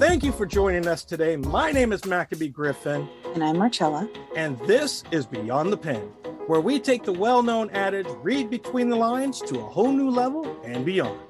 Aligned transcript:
Thank 0.00 0.24
you 0.24 0.32
for 0.32 0.46
joining 0.46 0.88
us 0.88 1.04
today. 1.04 1.36
My 1.36 1.72
name 1.72 1.92
is 1.92 2.06
Maccabee 2.06 2.48
Griffin. 2.48 3.06
And 3.34 3.44
I'm 3.44 3.58
Marcella. 3.58 4.08
And 4.34 4.58
this 4.60 5.04
is 5.10 5.26
Beyond 5.26 5.70
the 5.70 5.76
Pen, 5.76 6.00
where 6.46 6.62
we 6.62 6.80
take 6.80 7.04
the 7.04 7.12
well 7.12 7.42
known 7.42 7.68
adage, 7.68 8.06
read 8.22 8.48
between 8.48 8.88
the 8.88 8.96
lines, 8.96 9.42
to 9.42 9.60
a 9.60 9.62
whole 9.62 9.92
new 9.92 10.08
level 10.08 10.58
and 10.64 10.86
beyond. 10.86 11.20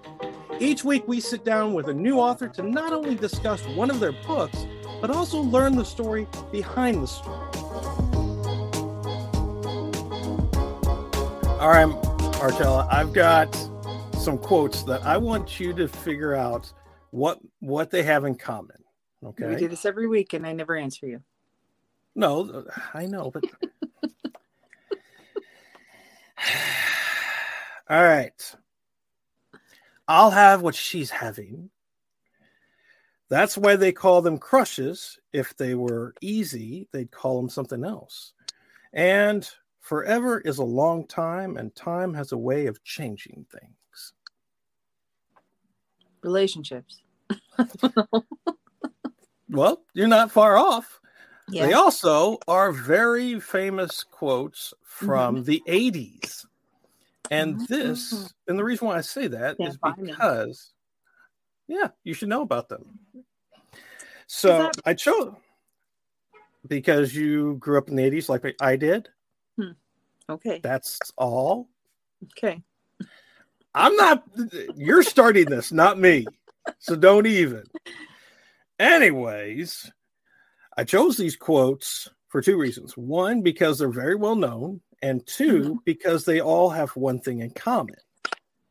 Each 0.60 0.84
week, 0.84 1.02
we 1.08 1.18
sit 1.18 1.44
down 1.44 1.74
with 1.74 1.88
a 1.88 1.92
new 1.92 2.20
author 2.20 2.46
to 2.46 2.62
not 2.62 2.92
only 2.92 3.16
discuss 3.16 3.60
one 3.70 3.90
of 3.90 3.98
their 3.98 4.12
books, 4.12 4.64
but 5.00 5.10
also 5.10 5.40
learn 5.40 5.74
the 5.74 5.84
story 5.84 6.28
behind 6.52 7.02
the 7.02 7.08
story. 7.08 7.50
All 11.58 11.70
right, 11.70 11.86
Marcella, 12.38 12.86
I've 12.88 13.12
got 13.12 13.52
some 14.16 14.38
quotes 14.38 14.84
that 14.84 15.04
I 15.04 15.16
want 15.16 15.58
you 15.58 15.72
to 15.72 15.88
figure 15.88 16.36
out 16.36 16.72
what 17.10 17.38
what 17.60 17.90
they 17.90 18.02
have 18.02 18.24
in 18.24 18.34
common. 18.34 18.76
Okay. 19.24 19.46
We 19.46 19.56
do 19.56 19.68
this 19.68 19.84
every 19.84 20.08
week 20.08 20.32
and 20.32 20.46
I 20.46 20.52
never 20.52 20.76
answer 20.76 21.06
you. 21.06 21.22
No, 22.14 22.64
I 22.94 23.06
know, 23.06 23.30
but 23.30 23.44
All 27.88 28.02
right. 28.02 28.54
I'll 30.08 30.30
have 30.30 30.62
what 30.62 30.74
she's 30.74 31.10
having. 31.10 31.70
That's 33.28 33.56
why 33.56 33.76
they 33.76 33.92
call 33.92 34.22
them 34.22 34.38
crushes. 34.38 35.18
If 35.32 35.56
they 35.56 35.76
were 35.76 36.14
easy, 36.20 36.88
they'd 36.92 37.12
call 37.12 37.40
them 37.40 37.48
something 37.48 37.84
else. 37.84 38.32
And 38.92 39.48
Forever 39.80 40.40
is 40.42 40.58
a 40.58 40.64
long 40.64 41.06
time, 41.06 41.56
and 41.56 41.74
time 41.74 42.14
has 42.14 42.30
a 42.30 42.38
way 42.38 42.66
of 42.66 42.84
changing 42.84 43.46
things. 43.50 44.12
Relationships. 46.22 47.02
well, 49.48 49.82
you're 49.94 50.08
not 50.08 50.30
far 50.30 50.56
off. 50.56 51.00
Yeah. 51.48 51.66
They 51.66 51.72
also 51.72 52.38
are 52.46 52.72
very 52.72 53.40
famous 53.40 54.04
quotes 54.04 54.72
from 54.84 55.36
mm-hmm. 55.36 55.44
the 55.44 55.62
80s. 55.68 56.46
And 57.30 57.56
mm-hmm. 57.56 57.64
this, 57.68 58.34
and 58.48 58.58
the 58.58 58.64
reason 58.64 58.88
why 58.88 58.96
I 58.96 59.00
say 59.02 59.26
that 59.28 59.58
Can't 59.58 59.70
is 59.70 59.78
because, 59.82 60.72
yeah, 61.68 61.88
you 62.04 62.14
should 62.14 62.28
know 62.28 62.42
about 62.42 62.68
them. 62.68 62.98
So 64.26 64.48
that- 64.64 64.76
I 64.84 64.94
chose 64.94 65.34
because 66.66 67.14
you 67.14 67.56
grew 67.56 67.78
up 67.78 67.88
in 67.88 67.96
the 67.96 68.02
80s 68.10 68.28
like 68.28 68.54
I 68.60 68.76
did. 68.76 69.08
Hmm. 69.56 69.72
Okay. 70.28 70.60
That's 70.62 70.98
all. 71.16 71.68
Okay. 72.24 72.62
I'm 73.74 73.94
not, 73.96 74.24
you're 74.76 75.02
starting 75.02 75.46
this, 75.46 75.70
not 75.72 75.98
me. 75.98 76.26
So 76.78 76.96
don't 76.96 77.26
even. 77.26 77.64
Anyways, 78.78 79.90
I 80.76 80.84
chose 80.84 81.16
these 81.16 81.36
quotes 81.36 82.08
for 82.28 82.40
two 82.40 82.56
reasons. 82.56 82.96
One, 82.96 83.42
because 83.42 83.78
they're 83.78 83.88
very 83.88 84.14
well 84.14 84.36
known, 84.36 84.80
and 85.02 85.26
2 85.26 85.62
mm-hmm. 85.62 85.72
because 85.84 86.24
they 86.24 86.40
all 86.40 86.70
have 86.70 86.90
one 86.96 87.20
thing 87.20 87.40
in 87.40 87.50
common 87.50 87.96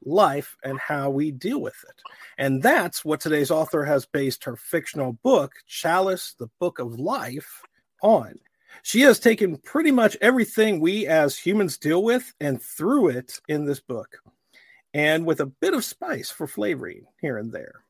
life 0.05 0.55
and 0.63 0.79
how 0.79 1.09
we 1.09 1.31
deal 1.31 1.59
with 1.59 1.75
it. 1.87 2.01
And 2.37 2.63
that's 2.63 3.03
what 3.03 3.19
today's 3.19 3.51
author 3.51 3.83
has 3.83 4.05
based 4.05 4.43
her 4.45 4.55
fictional 4.55 5.13
book, 5.23 5.53
Chalice, 5.67 6.35
the 6.39 6.49
Book 6.59 6.79
of 6.79 6.99
Life, 6.99 7.61
on. 8.01 8.39
She 8.83 9.01
has 9.01 9.19
taken 9.19 9.57
pretty 9.57 9.91
much 9.91 10.15
everything 10.21 10.79
we 10.79 11.05
as 11.05 11.37
humans 11.37 11.77
deal 11.77 12.03
with 12.03 12.33
and 12.39 12.61
threw 12.61 13.09
it 13.09 13.39
in 13.47 13.65
this 13.65 13.79
book, 13.79 14.17
and 14.93 15.25
with 15.25 15.39
a 15.39 15.45
bit 15.45 15.73
of 15.73 15.85
spice 15.85 16.29
for 16.29 16.47
flavoring 16.47 17.05
here 17.21 17.37
and 17.37 17.51
there. 17.51 17.83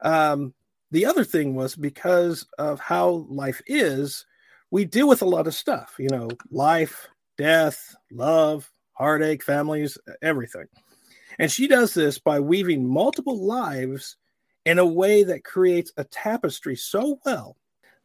Um, 0.00 0.54
the 0.90 1.06
other 1.06 1.24
thing 1.24 1.54
was 1.54 1.74
because 1.74 2.46
of 2.58 2.80
how 2.80 3.26
life 3.28 3.62
is, 3.66 4.26
we 4.70 4.84
deal 4.84 5.08
with 5.08 5.22
a 5.22 5.26
lot 5.26 5.46
of 5.46 5.54
stuff, 5.54 5.94
you 5.98 6.08
know, 6.08 6.28
life, 6.50 7.08
death, 7.36 7.94
love, 8.12 8.70
heartache, 8.92 9.42
families, 9.42 9.98
everything. 10.22 10.66
And 11.38 11.50
she 11.50 11.66
does 11.66 11.94
this 11.94 12.18
by 12.18 12.40
weaving 12.40 12.86
multiple 12.86 13.44
lives 13.44 14.16
in 14.64 14.78
a 14.78 14.86
way 14.86 15.24
that 15.24 15.44
creates 15.44 15.92
a 15.96 16.04
tapestry 16.04 16.76
so 16.76 17.18
well 17.24 17.56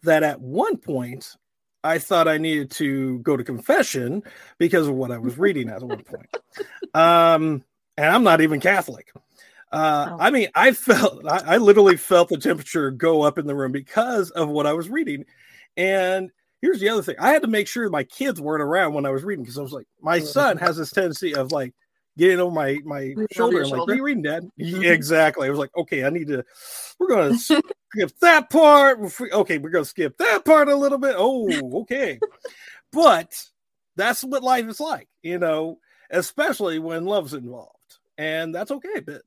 that 0.03 0.23
at 0.23 0.41
one 0.41 0.78
point 0.78 1.35
I 1.83 1.97
thought 1.97 2.28
I 2.28 2.38
needed 2.38 2.72
to 2.72 3.19
go 3.19 3.38
to 3.38 3.44
confession 3.44 4.23
because 4.57 4.88
of 4.88 4.95
what 4.95 5.11
I 5.11 5.17
was 5.17 5.38
reading 5.38 5.69
at 5.69 5.83
one 5.83 6.03
point. 6.03 6.29
Um, 6.95 7.63
and 7.99 8.15
I'm 8.15 8.23
not 8.23 8.41
even 8.41 8.59
Catholic. 8.61 9.11
Uh, 9.71 10.07
oh. 10.11 10.17
I 10.19 10.31
mean, 10.31 10.47
I 10.55 10.71
felt, 10.71 11.25
I, 11.27 11.55
I, 11.55 11.57
literally 11.57 11.97
felt 11.97 12.29
the 12.29 12.37
temperature 12.37 12.89
go 12.89 13.21
up 13.21 13.37
in 13.37 13.45
the 13.45 13.53
room 13.53 13.71
because 13.71 14.31
of 14.31 14.49
what 14.49 14.65
I 14.65 14.73
was 14.73 14.89
reading. 14.89 15.25
And 15.77 16.31
here's 16.61 16.79
the 16.79 16.89
other 16.89 17.03
thing 17.03 17.15
I 17.19 17.31
had 17.31 17.43
to 17.43 17.47
make 17.47 17.67
sure 17.67 17.87
my 17.89 18.03
kids 18.05 18.41
weren't 18.41 18.63
around 18.63 18.93
when 18.93 19.05
I 19.05 19.11
was 19.11 19.23
reading 19.23 19.43
because 19.43 19.59
I 19.59 19.61
was 19.61 19.73
like, 19.73 19.85
my 20.01 20.19
son 20.19 20.57
has 20.57 20.77
this 20.77 20.91
tendency 20.91 21.35
of 21.35 21.51
like 21.51 21.73
getting 22.17 22.39
over 22.39 22.53
my 22.53 22.79
my 22.83 23.13
shoulder 23.31 23.61
and 23.61 23.69
like, 23.69 23.79
what 23.81 23.89
are 23.89 23.95
you 23.95 24.03
reading, 24.03 24.23
Dad? 24.23 24.43
Mm-hmm. 24.59 24.81
Yeah, 24.81 24.91
exactly. 24.91 25.47
I 25.47 25.51
was 25.51 25.59
like, 25.59 25.75
okay, 25.77 26.03
I 26.03 26.09
need 26.09 26.27
to. 26.29 26.43
We're 26.99 27.09
gonna 27.09 27.37
skip 27.37 27.63
that 28.21 28.49
part. 28.49 28.99
Okay, 29.21 29.57
we're 29.57 29.69
gonna 29.69 29.85
skip 29.85 30.17
that 30.17 30.45
part 30.45 30.67
a 30.67 30.75
little 30.75 30.97
bit. 30.97 31.16
Oh, 31.17 31.81
okay. 31.81 32.19
but 32.91 33.31
that's 33.95 34.23
what 34.23 34.43
life 34.43 34.66
is 34.67 34.79
like, 34.79 35.07
you 35.21 35.37
know, 35.37 35.77
especially 36.09 36.79
when 36.79 37.05
love's 37.05 37.33
involved, 37.33 37.77
and 38.19 38.53
that's 38.53 38.69
okay. 38.69 39.00
But 39.00 39.22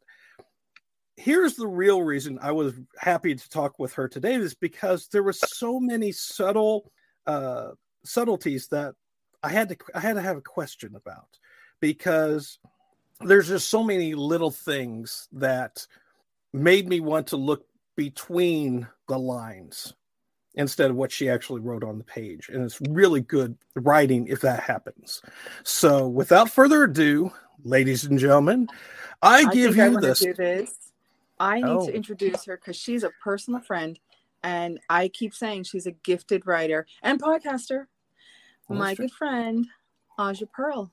here's 1.17 1.55
the 1.55 1.67
real 1.67 2.03
reason 2.03 2.39
I 2.41 2.53
was 2.53 2.75
happy 2.99 3.35
to 3.35 3.49
talk 3.49 3.79
with 3.79 3.95
her 3.95 4.07
today 4.07 4.35
is 4.35 4.55
because 4.55 5.09
there 5.09 5.23
were 5.23 5.33
so 5.33 5.81
many 5.81 6.13
subtle 6.13 6.93
uh, 7.27 7.71
subtleties 8.05 8.69
that 8.69 8.95
I 9.43 9.49
had 9.49 9.71
to 9.71 9.77
I 9.95 10.01
had 10.01 10.15
to 10.15 10.21
have 10.21 10.37
a 10.37 10.43
question 10.43 10.95
about 10.95 11.39
because 11.81 12.59
there's 13.21 13.49
just 13.49 13.71
so 13.71 13.83
many 13.83 14.15
little 14.15 14.51
things 14.51 15.27
that 15.33 15.87
made 16.53 16.87
me 16.87 17.01
want 17.01 17.29
to 17.29 17.37
look 17.37 17.65
between 17.97 18.87
the 19.09 19.19
lines 19.19 19.95
instead 20.55 20.91
of 20.91 20.97
what 20.97 21.11
she 21.11 21.31
actually 21.31 21.61
wrote 21.61 21.83
on 21.83 21.97
the 21.97 22.05
page. 22.05 22.51
And 22.51 22.63
it's 22.63 22.81
really 22.91 23.21
good 23.21 23.57
writing 23.75 24.27
if 24.27 24.43
that 24.43 24.61
happens. 24.61 25.23
So, 25.63 26.09
without 26.09 26.51
further 26.51 26.85
ado, 26.85 27.33
ladies 27.65 28.05
and 28.05 28.19
gentlemen, 28.19 28.69
I, 29.21 29.39
I 29.45 29.53
give 29.53 29.77
you 29.77 29.99
I 29.99 30.01
this. 30.01 30.21
this. 30.37 30.93
I 31.39 31.57
need 31.57 31.65
oh. 31.65 31.87
to 31.87 31.95
introduce 31.95 32.45
her 32.45 32.57
because 32.57 32.77
she's 32.77 33.03
a 33.03 33.11
personal 33.23 33.61
friend. 33.61 33.99
And 34.45 34.81
I 34.89 35.09
keep 35.09 35.35
saying 35.35 35.65
she's 35.65 35.87
a 35.87 35.93
gifted 35.93 36.47
writer 36.47 36.87
and 37.03 37.23
podcaster. 37.23 37.87
Well, 38.69 38.79
My 38.79 38.95
good 38.95 39.13
friend, 39.13 39.67
Aja 40.19 40.47
Pearl. 40.53 40.93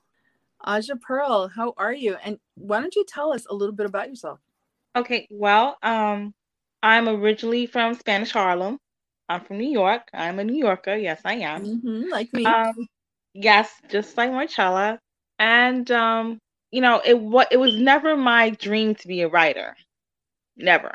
Aja 0.64 0.94
Pearl, 1.00 1.48
how 1.48 1.74
are 1.76 1.92
you? 1.92 2.16
And 2.22 2.38
why 2.54 2.80
don't 2.80 2.94
you 2.94 3.04
tell 3.06 3.32
us 3.32 3.46
a 3.48 3.54
little 3.54 3.74
bit 3.74 3.86
about 3.86 4.08
yourself? 4.08 4.40
Okay, 4.94 5.26
well, 5.30 5.78
um, 5.82 6.34
I'm 6.82 7.08
originally 7.08 7.66
from 7.66 7.94
Spanish 7.94 8.32
Harlem. 8.32 8.78
I'm 9.28 9.40
from 9.40 9.58
New 9.58 9.70
York. 9.70 10.08
I'm 10.12 10.38
a 10.40 10.44
New 10.44 10.56
Yorker. 10.56 10.96
Yes, 10.96 11.20
I 11.24 11.34
am. 11.34 11.64
Mm-hmm, 11.64 12.10
like 12.10 12.32
me. 12.32 12.44
Um, 12.44 12.88
yes, 13.32 13.70
just 13.88 14.16
like 14.16 14.30
Marcella. 14.32 14.98
And 15.38 15.88
um, 15.90 16.38
you 16.70 16.80
know, 16.80 17.00
it 17.04 17.18
what 17.18 17.48
it 17.52 17.58
was 17.58 17.76
never 17.76 18.16
my 18.16 18.50
dream 18.50 18.94
to 18.96 19.08
be 19.08 19.22
a 19.22 19.28
writer. 19.28 19.76
Never. 20.56 20.94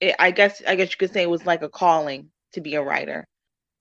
It, 0.00 0.16
I 0.18 0.30
guess 0.32 0.62
I 0.66 0.76
guess 0.76 0.90
you 0.92 0.96
could 0.98 1.12
say 1.12 1.22
it 1.22 1.30
was 1.30 1.46
like 1.46 1.62
a 1.62 1.68
calling 1.68 2.30
to 2.54 2.60
be 2.60 2.74
a 2.76 2.82
writer. 2.82 3.26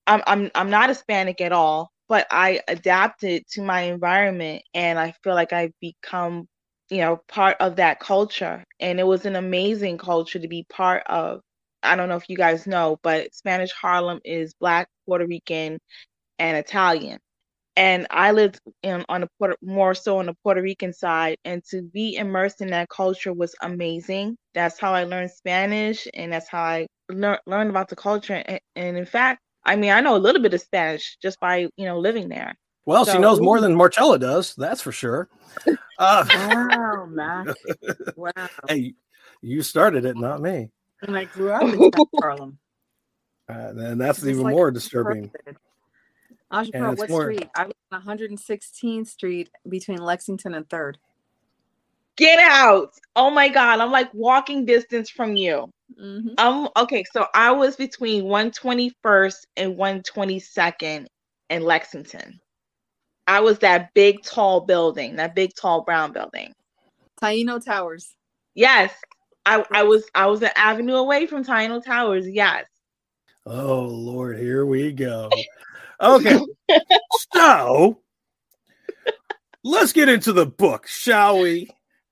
I'm 0.08 0.24
I'm 0.28 0.52
I'm 0.56 0.70
not 0.70 0.90
Hispanic 0.90 1.42
at 1.42 1.52
all 1.54 1.92
but 2.10 2.28
I 2.32 2.62
adapted 2.68 3.48
to 3.52 3.62
my 3.64 3.82
environment 3.84 4.64
and 4.74 5.00
I 5.00 5.14
feel 5.24 5.34
like 5.36 5.54
I've 5.54 5.74
become, 5.82 6.48
you 6.90 7.00
know, 7.00 7.18
part 7.28 7.58
of 7.60 7.78
that 7.78 8.00
culture. 8.00 8.64
And 8.80 9.00
it 9.00 9.06
was 9.08 9.26
an 9.26 9.36
amazing 9.36 9.98
culture 9.98 10.40
to 10.40 10.48
be 10.48 10.66
part 10.70 11.04
of. 11.08 11.42
I 11.84 11.96
don't 11.96 12.10
know 12.10 12.18
if 12.18 12.30
you 12.30 12.38
guys 12.38 12.68
know, 12.68 12.98
but 13.04 13.34
Spanish 13.36 13.72
Harlem 13.74 14.20
is 14.26 14.54
Black, 14.60 14.88
Puerto 15.08 15.26
Rican, 15.28 15.80
and 16.40 16.58
Italian. 16.58 17.20
And 17.78 18.08
I 18.10 18.32
lived 18.32 18.60
in 18.84 19.04
on 19.10 19.22
the 19.22 19.28
Puerto, 19.38 19.56
more 19.62 19.94
so 19.94 20.20
on 20.20 20.28
the 20.28 20.34
Puerto 20.44 20.62
Rican 20.62 20.94
side, 20.94 21.38
and 21.44 21.64
to 21.66 21.82
be 21.82 22.16
immersed 22.16 22.62
in 22.62 22.70
that 22.70 22.90
culture 22.90 23.34
was 23.34 23.54
amazing. 23.62 24.38
That's 24.54 24.80
how 24.80 24.94
I 24.94 25.04
learned 25.04 25.32
Spanish, 25.32 26.08
and 26.14 26.32
that's 26.32 26.48
how 26.48 26.64
I 26.64 26.88
lear- 27.10 27.42
learned 27.46 27.70
about 27.70 27.90
the 27.90 27.98
culture. 27.98 28.42
And, 28.46 28.60
and 28.78 28.98
in 28.98 29.06
fact, 29.06 29.42
I 29.66 29.76
mean, 29.76 29.92
I 29.92 30.00
know 30.00 30.16
a 30.16 30.18
little 30.18 30.42
bit 30.42 30.54
of 30.54 30.62
Spanish 30.62 31.18
just 31.22 31.40
by 31.40 31.68
you 31.76 31.86
know 31.86 32.00
living 32.00 32.30
there. 32.30 32.56
Well, 32.86 33.06
so, 33.06 33.14
she 33.14 33.20
knows 33.20 33.42
more 33.42 33.60
than 33.60 33.76
Marcella 33.76 34.20
does. 34.20 34.56
That's 34.56 34.82
for 34.82 34.92
sure. 34.92 35.30
Uh, 35.98 36.26
wow, 36.34 37.08
Mac. 37.10 37.48
Wow. 38.18 38.32
Hey, 38.68 38.96
you 39.42 39.62
started 39.62 40.04
it, 40.04 40.18
not 40.18 40.42
me. 40.42 40.70
And 41.02 41.18
I 41.18 41.24
grew 41.24 41.52
up 41.52 41.62
in 41.64 41.92
Harlem. 42.20 42.60
Uh, 43.48 43.74
and 43.78 44.02
that's 44.02 44.18
it's 44.20 44.28
even 44.28 44.42
like 44.42 44.52
more 44.54 44.72
disturbing. 44.72 45.32
Aja 46.52 46.72
Pearl, 46.72 46.96
what 46.96 47.10
more... 47.10 47.34
street? 47.34 47.50
I 47.56 47.66
was 47.66 47.74
on 47.92 48.04
116th 48.04 49.08
Street 49.08 49.50
between 49.68 49.98
Lexington 49.98 50.54
and 50.54 50.70
Third. 50.70 50.98
Get 52.18 52.40
out. 52.40 52.94
Oh 53.16 53.30
my 53.30 53.50
God. 53.50 53.80
I'm 53.80 53.92
like 53.92 54.14
walking 54.14 54.66
distance 54.66 55.10
from 55.10 55.36
you. 55.36 55.70
Mm-hmm. 56.00 56.30
Um, 56.38 56.70
okay, 56.78 57.04
so 57.12 57.28
I 57.34 57.52
was 57.52 57.76
between 57.76 58.26
121st 58.26 59.46
and 59.58 59.76
122nd 59.76 61.08
in 61.50 61.64
Lexington. 61.64 62.40
I 63.28 63.40
was 63.42 63.60
that 63.60 63.94
big 63.94 64.24
tall 64.24 64.62
building, 64.62 65.16
that 65.18 65.36
big 65.36 65.52
tall 65.56 65.82
brown 65.82 66.12
building. 66.12 66.54
Taino 67.22 67.64
Towers. 67.64 68.16
Yes. 68.54 68.94
I, 69.46 69.64
I 69.72 69.84
was 69.84 70.06
I 70.16 70.26
was 70.26 70.42
an 70.42 70.50
avenue 70.56 70.96
away 70.96 71.28
from 71.28 71.44
Taino 71.44 71.84
Towers, 71.84 72.28
yes. 72.28 72.66
Oh 73.46 73.82
Lord, 73.82 74.40
here 74.40 74.66
we 74.66 74.92
go. 74.92 75.30
Okay. 76.02 76.40
so 77.34 78.00
let's 79.64 79.94
get 79.94 80.10
into 80.10 80.34
the 80.34 80.46
book, 80.46 80.88
shall 80.88 81.40
we? 81.40 81.70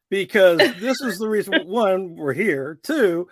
Because 0.09 0.59
this 0.79 1.01
is 1.01 1.17
the 1.17 1.27
reason 1.27 1.67
one, 1.67 2.15
we're 2.15 2.33
here. 2.33 2.79
Two, 2.83 3.27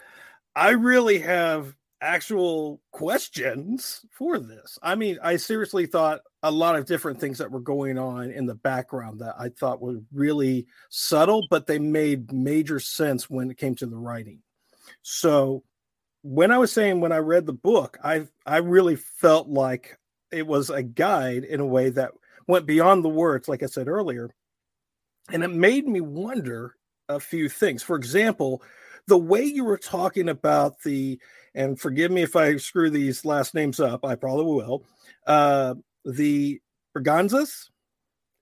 I 0.56 0.72
really 0.72 1.20
have 1.20 1.76
actual 2.02 2.82
questions 2.92 4.04
for 4.12 4.40
this. 4.40 4.80
I 4.82 4.96
mean, 4.96 5.20
I 5.22 5.38
seriously 5.38 5.86
thought 5.86 6.22
a 6.44 6.52
lot 6.52 6.76
of 6.76 6.88
different 6.88 7.20
things 7.20 7.38
that 7.38 7.52
were 7.52 7.60
going 7.60 8.00
on 8.00 8.32
in 8.32 8.48
the 8.48 8.56
background 8.56 9.20
that 9.20 9.36
I 9.38 9.50
thought 9.50 9.82
were 9.82 10.00
really 10.12 10.66
subtle, 10.90 11.46
but 11.50 11.68
they 11.68 11.78
made 11.78 12.34
major 12.34 12.80
sense 12.80 13.30
when 13.30 13.52
it 13.52 13.58
came 13.58 13.76
to 13.76 13.86
the 13.86 13.98
writing. 13.98 14.40
So 15.04 15.64
when 16.24 16.52
I 16.52 16.58
was 16.58 16.72
saying 16.72 17.00
when 17.00 17.12
I 17.12 17.18
read 17.18 17.46
the 17.46 17.54
book, 17.54 17.98
I 18.04 18.28
I 18.46 18.58
really 18.58 18.96
felt 18.96 19.48
like 19.48 19.98
it 20.32 20.48
was 20.48 20.70
a 20.70 20.84
guide 20.84 21.44
in 21.44 21.60
a 21.60 21.66
way 21.66 21.90
that 21.90 22.12
went 22.48 22.66
beyond 22.66 23.04
the 23.04 23.10
words, 23.10 23.48
like 23.48 23.64
I 23.64 23.68
said 23.68 23.88
earlier. 23.88 24.30
And 25.32 25.44
it 25.44 25.50
made 25.50 25.88
me 25.88 26.02
wonder 26.02 26.76
a 27.08 27.20
few 27.20 27.50
things. 27.50 27.84
For 27.84 27.96
example, 27.96 28.62
the 29.08 29.18
way 29.18 29.44
you 29.44 29.64
were 29.64 29.78
talking 29.78 30.30
about 30.30 30.82
the, 30.84 31.20
and 31.54 31.80
forgive 31.80 32.12
me 32.12 32.24
if 32.24 32.36
I 32.36 32.58
screw 32.58 32.90
these 32.90 33.26
last 33.26 33.54
names 33.54 33.80
up, 33.80 34.06
I 34.06 34.16
probably 34.16 34.46
will. 34.46 34.84
Uh, 35.28 35.76
the 36.06 36.60
Braganzas 36.96 37.70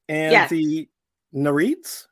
and 0.07 0.31
yes. 0.31 0.50
the 0.50 0.88
Narids. 1.33 2.07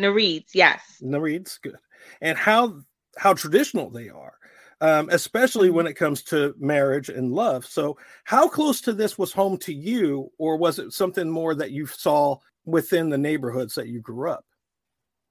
Narids, 0.00 0.50
yes. 0.54 0.80
Narids, 1.02 1.60
good. 1.60 1.76
And 2.20 2.38
how 2.38 2.80
how 3.16 3.34
traditional 3.34 3.90
they 3.90 4.08
are 4.08 4.38
um, 4.80 5.08
especially 5.10 5.70
when 5.70 5.84
mm-hmm. 5.84 5.90
it 5.90 5.96
comes 5.96 6.22
to 6.24 6.54
marriage 6.58 7.08
and 7.08 7.32
love. 7.32 7.66
So, 7.66 7.98
how 8.24 8.48
close 8.48 8.80
to 8.82 8.92
this 8.92 9.18
was 9.18 9.32
home 9.32 9.58
to 9.58 9.74
you, 9.74 10.30
or 10.38 10.56
was 10.56 10.78
it 10.78 10.92
something 10.92 11.28
more 11.28 11.54
that 11.54 11.72
you 11.72 11.86
saw 11.86 12.38
within 12.64 13.08
the 13.08 13.18
neighborhoods 13.18 13.74
that 13.74 13.88
you 13.88 14.00
grew 14.00 14.30
up? 14.30 14.44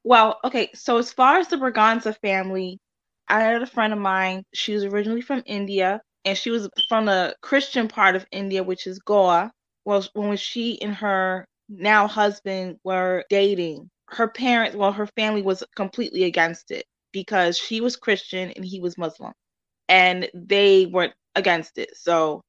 Well, 0.04 0.40
okay. 0.44 0.70
So, 0.74 0.98
as 0.98 1.14
far 1.14 1.38
as 1.38 1.48
the 1.48 1.58
Braganza 1.58 2.18
family, 2.20 2.80
I 3.28 3.42
had 3.42 3.62
a 3.62 3.68
friend 3.68 3.94
of 3.94 4.00
mine. 4.00 4.44
She 4.54 4.74
was 4.74 4.84
originally 4.84 5.22
from 5.22 5.44
India, 5.46 6.02
and 6.26 6.38
she 6.38 6.50
was 6.50 6.70
from 6.90 7.06
the 7.06 7.36
Christian 7.42 7.88
part 7.88 8.16
of 8.16 8.26
India, 8.32 8.64
which 8.64 8.88
is 8.88 9.00
Goa. 9.00 9.52
Well, 9.86 10.06
when 10.14 10.38
she 10.38 10.82
and 10.82 10.94
her 10.96 11.46
now 11.70 12.08
husband 12.08 12.78
were 12.84 13.24
dating, 13.30 13.90
her 14.10 14.28
parents, 14.28 14.76
well, 14.76 14.92
her 14.92 15.08
family 15.08 15.42
was 15.42 15.64
completely 15.76 16.24
against 16.24 16.72
it 16.72 16.86
because 17.24 17.58
she 17.58 17.82
was 17.82 17.96
Christian 17.96 18.52
and 18.52 18.66
he 18.66 18.80
was 18.80 18.98
Muslim. 18.98 19.34
And 19.90 20.30
they 20.34 20.86
weren't 20.86 21.14
against 21.36 21.78
it. 21.78 21.98
So 21.98 22.42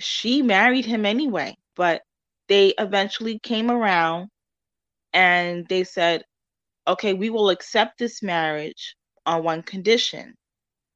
she 0.00 0.42
married 0.42 0.86
him 0.86 1.06
anyway. 1.06 1.56
But 1.76 2.02
they 2.48 2.74
eventually 2.78 3.38
came 3.40 3.70
around 3.70 4.28
and 5.12 5.66
they 5.68 5.84
said, 5.84 6.22
okay, 6.86 7.14
we 7.14 7.30
will 7.30 7.50
accept 7.50 7.98
this 7.98 8.22
marriage 8.22 8.96
on 9.26 9.42
one 9.44 9.62
condition 9.62 10.34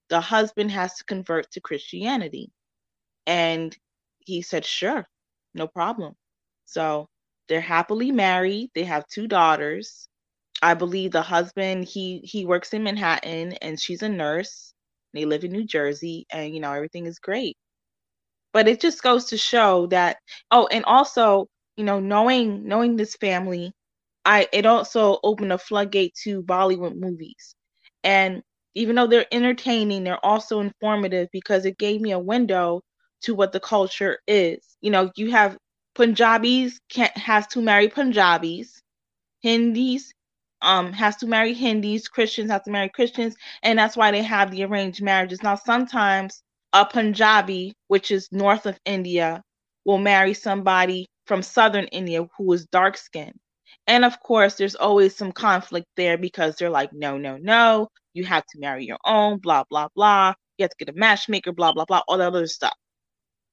the 0.08 0.20
husband 0.20 0.70
has 0.70 0.94
to 0.96 1.04
convert 1.04 1.50
to 1.52 1.60
Christianity. 1.60 2.50
And 3.26 3.76
he 4.20 4.42
said, 4.42 4.64
sure, 4.64 5.06
no 5.54 5.66
problem. 5.68 6.14
So 6.64 7.08
they're 7.48 7.60
happily 7.60 8.12
married. 8.12 8.70
They 8.74 8.84
have 8.84 9.06
two 9.08 9.28
daughters. 9.28 10.07
I 10.62 10.74
believe 10.74 11.12
the 11.12 11.22
husband 11.22 11.84
he 11.86 12.20
he 12.24 12.44
works 12.46 12.72
in 12.74 12.82
Manhattan 12.84 13.54
and 13.54 13.80
she's 13.80 14.02
a 14.02 14.08
nurse. 14.08 14.72
They 15.14 15.24
live 15.24 15.44
in 15.44 15.52
New 15.52 15.64
Jersey 15.64 16.26
and 16.32 16.54
you 16.54 16.60
know 16.60 16.72
everything 16.72 17.06
is 17.06 17.18
great. 17.18 17.56
But 18.52 18.68
it 18.68 18.80
just 18.80 19.02
goes 19.02 19.26
to 19.26 19.38
show 19.38 19.86
that 19.88 20.18
oh 20.50 20.66
and 20.68 20.84
also, 20.84 21.48
you 21.76 21.84
know, 21.84 22.00
knowing 22.00 22.66
knowing 22.68 22.96
this 22.96 23.16
family, 23.16 23.72
I 24.24 24.48
it 24.52 24.66
also 24.66 25.18
opened 25.24 25.52
a 25.52 25.58
floodgate 25.58 26.14
to 26.24 26.42
Bollywood 26.42 26.96
movies. 26.96 27.54
And 28.04 28.42
even 28.74 28.96
though 28.96 29.06
they're 29.06 29.26
entertaining, 29.32 30.04
they're 30.04 30.24
also 30.24 30.60
informative 30.60 31.28
because 31.32 31.64
it 31.66 31.78
gave 31.78 32.00
me 32.02 32.12
a 32.12 32.18
window 32.18 32.82
to 33.22 33.34
what 33.34 33.52
the 33.52 33.60
culture 33.60 34.18
is. 34.26 34.76
You 34.82 34.90
know, 34.90 35.10
you 35.16 35.30
have 35.30 35.56
Punjabis 35.94 36.80
can't 36.90 37.16
has 37.16 37.46
to 37.48 37.62
marry 37.62 37.88
Punjabis, 37.88 38.80
Hindis 39.42 40.12
um 40.62 40.92
has 40.92 41.16
to 41.16 41.26
marry 41.26 41.54
Hindus, 41.54 42.08
Christians 42.08 42.50
have 42.50 42.64
to 42.64 42.70
marry 42.70 42.88
Christians, 42.88 43.36
and 43.62 43.78
that's 43.78 43.96
why 43.96 44.10
they 44.10 44.22
have 44.22 44.50
the 44.50 44.64
arranged 44.64 45.02
marriages. 45.02 45.42
Now 45.42 45.54
sometimes 45.56 46.42
a 46.72 46.84
Punjabi, 46.84 47.74
which 47.88 48.10
is 48.10 48.28
north 48.32 48.66
of 48.66 48.78
India, 48.84 49.42
will 49.84 49.98
marry 49.98 50.34
somebody 50.34 51.06
from 51.26 51.42
southern 51.42 51.86
India 51.86 52.26
who 52.36 52.52
is 52.52 52.66
dark 52.66 52.96
skinned. 52.96 53.38
And 53.86 54.04
of 54.04 54.20
course, 54.20 54.56
there's 54.56 54.74
always 54.74 55.16
some 55.16 55.32
conflict 55.32 55.86
there 55.96 56.18
because 56.18 56.56
they're 56.56 56.70
like, 56.70 56.92
no, 56.92 57.16
no, 57.18 57.38
no, 57.38 57.88
you 58.14 58.24
have 58.24 58.44
to 58.46 58.60
marry 58.60 58.84
your 58.86 58.98
own, 59.06 59.38
blah, 59.38 59.64
blah, 59.70 59.88
blah. 59.94 60.34
You 60.58 60.64
have 60.64 60.70
to 60.70 60.84
get 60.84 60.94
a 60.94 60.98
matchmaker, 60.98 61.52
blah, 61.52 61.72
blah, 61.72 61.84
blah, 61.86 62.02
all 62.08 62.18
that 62.18 62.28
other 62.28 62.46
stuff. 62.46 62.74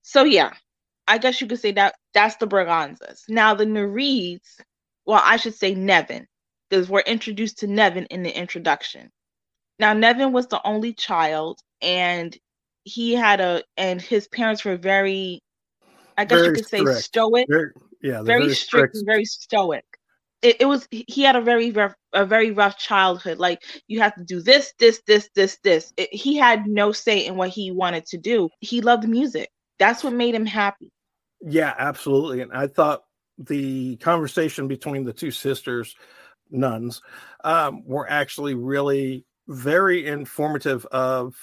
So 0.01 0.23
yeah, 0.23 0.53
I 1.07 1.17
guess 1.17 1.41
you 1.41 1.47
could 1.47 1.59
say 1.59 1.71
that 1.73 1.95
that's 2.13 2.35
the 2.37 2.47
Braganzas. 2.47 3.23
Now 3.29 3.53
the 3.55 3.65
Narids, 3.65 4.59
well, 5.05 5.21
I 5.23 5.37
should 5.37 5.55
say 5.55 5.75
Nevin 5.75 6.27
because 6.69 6.89
we're 6.89 7.01
introduced 7.01 7.59
to 7.59 7.67
Nevin 7.67 8.05
in 8.05 8.23
the 8.23 8.37
introduction. 8.37 9.11
Now, 9.79 9.93
Nevin 9.93 10.31
was 10.31 10.47
the 10.47 10.61
only 10.65 10.93
child, 10.93 11.59
and 11.81 12.35
he 12.83 13.13
had 13.13 13.41
a, 13.41 13.63
and 13.77 14.01
his 14.01 14.27
parents 14.27 14.63
were 14.63 14.77
very, 14.77 15.41
I 16.17 16.25
guess 16.25 16.39
very 16.39 16.47
you 16.47 16.53
could 16.55 16.65
strict. 16.65 16.87
say 16.87 17.01
stoic. 17.01 17.47
Very, 17.49 17.71
yeah, 18.01 18.21
very, 18.21 18.43
very 18.43 18.55
strict, 18.55 18.95
strict, 18.95 19.05
very 19.05 19.25
stoic. 19.25 19.85
It, 20.41 20.57
it, 20.61 20.65
was 20.65 20.87
he 20.91 21.23
had 21.23 21.35
a 21.35 21.41
very 21.41 21.71
rough, 21.71 21.95
a 22.13 22.25
very 22.25 22.51
rough 22.51 22.77
childhood. 22.77 23.39
Like 23.39 23.63
you 23.87 23.99
have 24.01 24.13
to 24.15 24.23
do 24.23 24.41
this, 24.41 24.73
this, 24.79 25.01
this, 25.07 25.29
this, 25.35 25.57
this. 25.63 25.91
It, 25.97 26.13
he 26.13 26.35
had 26.37 26.67
no 26.67 26.91
say 26.91 27.25
in 27.25 27.35
what 27.35 27.49
he 27.49 27.71
wanted 27.71 28.05
to 28.07 28.17
do. 28.17 28.49
He 28.59 28.81
loved 28.81 29.09
music. 29.09 29.49
That's 29.79 30.03
what 30.03 30.13
made 30.13 30.35
him 30.35 30.45
happy. 30.45 30.91
Yeah, 31.41 31.73
absolutely. 31.77 32.41
And 32.41 32.53
I 32.53 32.67
thought 32.67 33.03
the 33.37 33.97
conversation 33.97 34.67
between 34.67 35.03
the 35.03 35.13
two 35.13 35.31
sisters 35.31 35.95
nuns 36.49 37.01
um, 37.43 37.83
were 37.85 38.09
actually 38.09 38.55
really 38.55 39.25
very 39.47 40.07
informative 40.07 40.85
of 40.87 41.35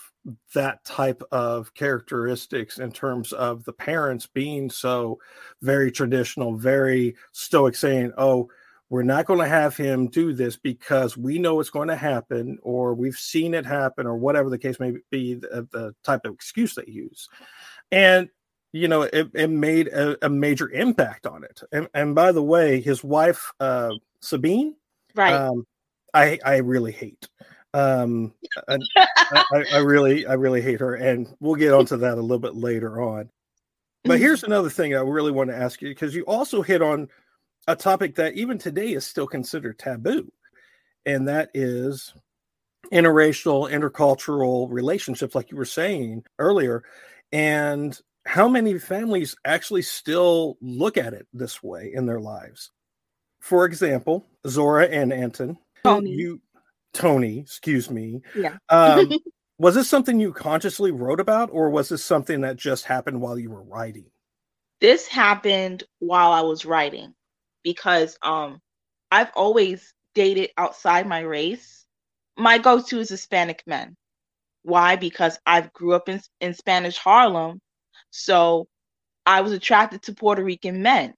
that 0.54 0.84
type 0.84 1.22
of 1.32 1.74
characteristics 1.74 2.78
in 2.78 2.92
terms 2.92 3.32
of 3.32 3.64
the 3.64 3.72
parents 3.72 4.26
being 4.26 4.70
so 4.70 5.18
very 5.62 5.90
traditional, 5.90 6.56
very 6.56 7.16
stoic, 7.32 7.74
saying, 7.74 8.12
Oh, 8.16 8.48
we're 8.88 9.02
not 9.02 9.24
going 9.24 9.40
to 9.40 9.48
have 9.48 9.76
him 9.76 10.08
do 10.08 10.34
this 10.34 10.56
because 10.56 11.16
we 11.16 11.38
know 11.38 11.60
it's 11.60 11.70
going 11.70 11.88
to 11.88 11.96
happen, 11.96 12.58
or 12.62 12.94
we've 12.94 13.16
seen 13.16 13.54
it 13.54 13.64
happen, 13.64 14.06
or 14.06 14.16
whatever 14.16 14.50
the 14.50 14.58
case 14.58 14.78
may 14.78 14.92
be, 15.10 15.34
the, 15.34 15.66
the 15.72 15.94
type 16.04 16.26
of 16.26 16.34
excuse 16.34 16.74
they 16.74 16.84
use. 16.86 17.28
And 17.90 18.28
you 18.72 18.88
know, 18.88 19.02
it, 19.02 19.28
it 19.34 19.50
made 19.50 19.88
a, 19.88 20.24
a, 20.24 20.30
major 20.30 20.70
impact 20.70 21.26
on 21.26 21.44
it. 21.44 21.62
And, 21.72 21.88
and 21.92 22.14
by 22.14 22.32
the 22.32 22.42
way, 22.42 22.80
his 22.80 23.04
wife, 23.04 23.52
uh, 23.60 23.90
Sabine, 24.20 24.76
right. 25.14 25.34
Um, 25.34 25.66
i 26.14 26.38
i 26.44 26.56
really 26.58 26.92
hate 26.92 27.26
um 27.74 28.34
I, 28.68 28.78
I, 29.72 29.78
really 29.78 30.26
i 30.26 30.34
really 30.34 30.60
hate 30.60 30.80
her 30.80 30.94
and 30.94 31.26
we'll 31.40 31.54
get 31.54 31.72
onto 31.72 31.96
that 31.96 32.18
a 32.18 32.20
little 32.20 32.38
bit 32.38 32.54
later 32.54 33.00
on. 33.00 33.30
But 34.04 34.18
here's 34.18 34.42
mm-hmm. 34.42 34.52
another 34.52 34.70
thing 34.70 34.94
i 34.94 35.00
really 35.00 35.32
want 35.32 35.48
to 35.50 35.56
ask 35.56 35.80
you 35.80 35.88
because 35.88 36.14
you 36.14 36.22
also 36.24 36.60
hit 36.60 36.82
on 36.82 37.08
a 37.66 37.76
topic 37.76 38.16
that 38.16 38.34
even 38.34 38.58
today 38.58 38.92
is 38.92 39.06
still 39.06 39.26
considered 39.26 39.78
taboo 39.78 40.30
and 41.06 41.28
that 41.28 41.50
is 41.54 42.12
interracial 42.92 43.70
intercultural 43.70 44.68
relationships 44.70 45.34
like 45.34 45.50
you 45.50 45.56
were 45.56 45.64
saying 45.64 46.24
earlier. 46.38 46.84
And 47.32 47.98
how 48.26 48.48
many 48.48 48.78
families 48.78 49.34
actually 49.44 49.82
still 49.82 50.56
look 50.60 50.96
at 50.96 51.14
it 51.14 51.26
this 51.32 51.62
way 51.62 51.92
in 51.94 52.06
their 52.06 52.20
lives 52.20 52.70
for 53.42 53.64
example, 53.64 54.24
Zora 54.46 54.86
and 54.86 55.12
Anton, 55.12 55.58
Tony. 55.82 56.10
you 56.12 56.40
Tony, 56.94 57.40
excuse 57.40 57.90
me. 57.90 58.22
Yeah. 58.36 58.56
um, 58.68 59.10
was 59.58 59.74
this 59.74 59.88
something 59.88 60.20
you 60.20 60.32
consciously 60.32 60.92
wrote 60.92 61.18
about, 61.18 61.50
or 61.52 61.68
was 61.68 61.88
this 61.88 62.04
something 62.04 62.42
that 62.42 62.56
just 62.56 62.84
happened 62.84 63.20
while 63.20 63.36
you 63.36 63.50
were 63.50 63.64
writing? 63.64 64.06
This 64.80 65.08
happened 65.08 65.82
while 65.98 66.30
I 66.30 66.42
was 66.42 66.64
writing 66.64 67.14
because 67.64 68.16
um 68.22 68.60
I've 69.10 69.32
always 69.34 69.92
dated 70.14 70.50
outside 70.56 71.08
my 71.08 71.20
race, 71.20 71.84
my 72.38 72.58
go-to 72.58 73.00
is 73.00 73.08
Hispanic 73.08 73.64
men. 73.66 73.96
Why? 74.62 74.94
Because 74.94 75.36
I 75.44 75.68
grew 75.74 75.94
up 75.94 76.08
in, 76.08 76.20
in 76.40 76.54
Spanish 76.54 76.96
Harlem. 76.96 77.58
So 78.10 78.68
I 79.26 79.40
was 79.40 79.50
attracted 79.50 80.02
to 80.02 80.14
Puerto 80.14 80.44
Rican 80.44 80.80
men. 80.80 81.14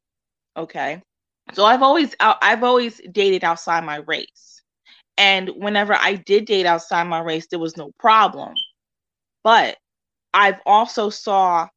Okay. 0.57 1.03
So 1.53 1.65
I've 1.65 1.83
always 1.83 2.15
I've 2.21 2.65
always 2.65 3.01
dated 3.13 3.45
outside 3.45 3.85
my 3.85 3.97
race. 4.07 4.63
And 5.17 5.51
whenever 5.57 5.95
I 5.95 6.15
did 6.15 6.47
date 6.47 6.67
outside 6.67 7.05
my 7.05 7.21
race, 7.21 7.47
there 7.49 7.59
was 7.59 7.77
no 7.77 7.93
problem. 7.99 8.55
But 9.45 9.77
I've 10.33 10.59
also 10.67 11.11
saw 11.11 11.69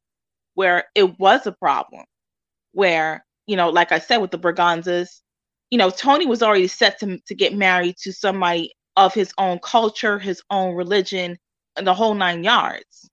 where 0.54 0.86
it 0.96 1.18
was 1.20 1.46
a 1.46 1.52
problem, 1.52 2.04
where, 2.72 3.24
you 3.46 3.56
know, 3.56 3.68
like 3.70 3.92
I 3.92 4.00
said 4.00 4.16
with 4.16 4.32
the 4.32 4.38
Braganzas, 4.38 5.20
you 5.70 5.78
know, 5.78 5.90
Tony 5.90 6.26
was 6.26 6.42
already 6.42 6.66
set 6.66 6.98
to, 7.00 7.18
to 7.26 7.34
get 7.34 7.54
married 7.54 7.96
to 7.98 8.12
somebody 8.12 8.72
of 8.96 9.14
his 9.14 9.32
own 9.38 9.60
culture, 9.60 10.18
his 10.18 10.42
own 10.50 10.74
religion, 10.74 11.38
and 11.76 11.86
the 11.86 11.94
whole 11.94 12.14
nine 12.14 12.42
yards. 12.42 13.08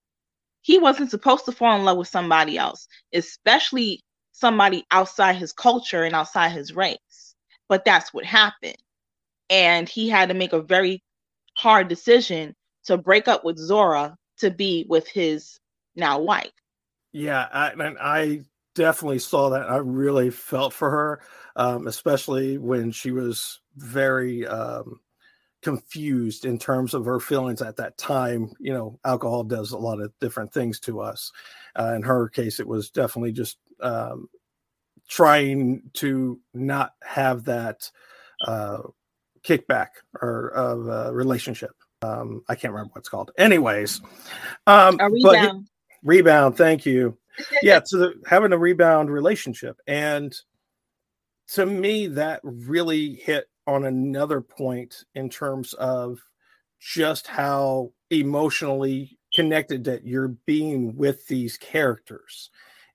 He 0.62 0.78
wasn't 0.78 1.10
supposed 1.10 1.44
to 1.44 1.52
fall 1.52 1.78
in 1.78 1.84
love 1.84 1.98
with 1.98 2.08
somebody 2.08 2.58
else, 2.58 2.88
especially 3.14 4.02
somebody 4.36 4.84
outside 4.90 5.36
his 5.36 5.52
culture 5.52 6.04
and 6.04 6.14
outside 6.14 6.50
his 6.50 6.74
race. 6.74 7.34
But 7.68 7.84
that's 7.84 8.12
what 8.12 8.26
happened. 8.26 8.76
And 9.48 9.88
he 9.88 10.08
had 10.10 10.28
to 10.28 10.34
make 10.34 10.52
a 10.52 10.60
very 10.60 11.02
hard 11.54 11.88
decision 11.88 12.54
to 12.84 12.98
break 12.98 13.28
up 13.28 13.44
with 13.44 13.56
Zora 13.56 14.16
to 14.38 14.50
be 14.50 14.84
with 14.88 15.08
his 15.08 15.58
now 15.94 16.20
wife. 16.20 16.50
Yeah, 17.12 17.46
I, 17.50 17.70
and 17.70 17.96
I 17.98 18.42
definitely 18.74 19.20
saw 19.20 19.50
that. 19.50 19.70
I 19.70 19.78
really 19.78 20.28
felt 20.28 20.74
for 20.74 20.90
her, 20.90 21.20
um, 21.56 21.86
especially 21.86 22.58
when 22.58 22.90
she 22.90 23.12
was 23.12 23.60
very 23.76 24.46
um, 24.46 25.00
confused 25.62 26.44
in 26.44 26.58
terms 26.58 26.92
of 26.92 27.06
her 27.06 27.20
feelings 27.20 27.62
at 27.62 27.76
that 27.76 27.96
time. 27.96 28.52
You 28.60 28.74
know, 28.74 29.00
alcohol 29.02 29.44
does 29.44 29.72
a 29.72 29.78
lot 29.78 30.02
of 30.02 30.12
different 30.20 30.52
things 30.52 30.78
to 30.80 31.00
us. 31.00 31.32
Uh, 31.74 31.94
in 31.96 32.02
her 32.02 32.28
case, 32.28 32.60
it 32.60 32.68
was 32.68 32.90
definitely 32.90 33.32
just 33.32 33.56
um, 33.80 34.28
trying 35.08 35.82
to 35.94 36.40
not 36.54 36.92
have 37.02 37.44
that 37.44 37.90
uh, 38.46 38.78
kickback 39.42 39.88
or 40.20 40.48
of 40.50 40.88
a 40.88 41.12
relationship. 41.12 41.72
Um, 42.02 42.42
I 42.48 42.54
can't 42.54 42.72
remember 42.72 42.92
what 42.92 43.00
it's 43.00 43.08
called. 43.08 43.30
Anyways, 43.38 44.00
um, 44.66 44.98
a 45.00 45.10
rebound. 45.10 45.68
rebound. 46.02 46.56
Thank 46.56 46.84
you. 46.84 47.16
yeah, 47.62 47.80
so 47.84 47.98
the, 47.98 48.14
having 48.26 48.52
a 48.52 48.58
rebound 48.58 49.10
relationship, 49.10 49.76
and 49.86 50.34
to 51.48 51.66
me, 51.66 52.06
that 52.08 52.40
really 52.42 53.14
hit 53.14 53.48
on 53.66 53.84
another 53.84 54.40
point 54.40 55.04
in 55.14 55.28
terms 55.28 55.72
of 55.74 56.18
just 56.80 57.26
how 57.26 57.92
emotionally 58.10 59.18
connected 59.34 59.84
that 59.84 60.06
you're 60.06 60.28
being 60.46 60.96
with 60.96 61.26
these 61.26 61.56
characters 61.56 62.50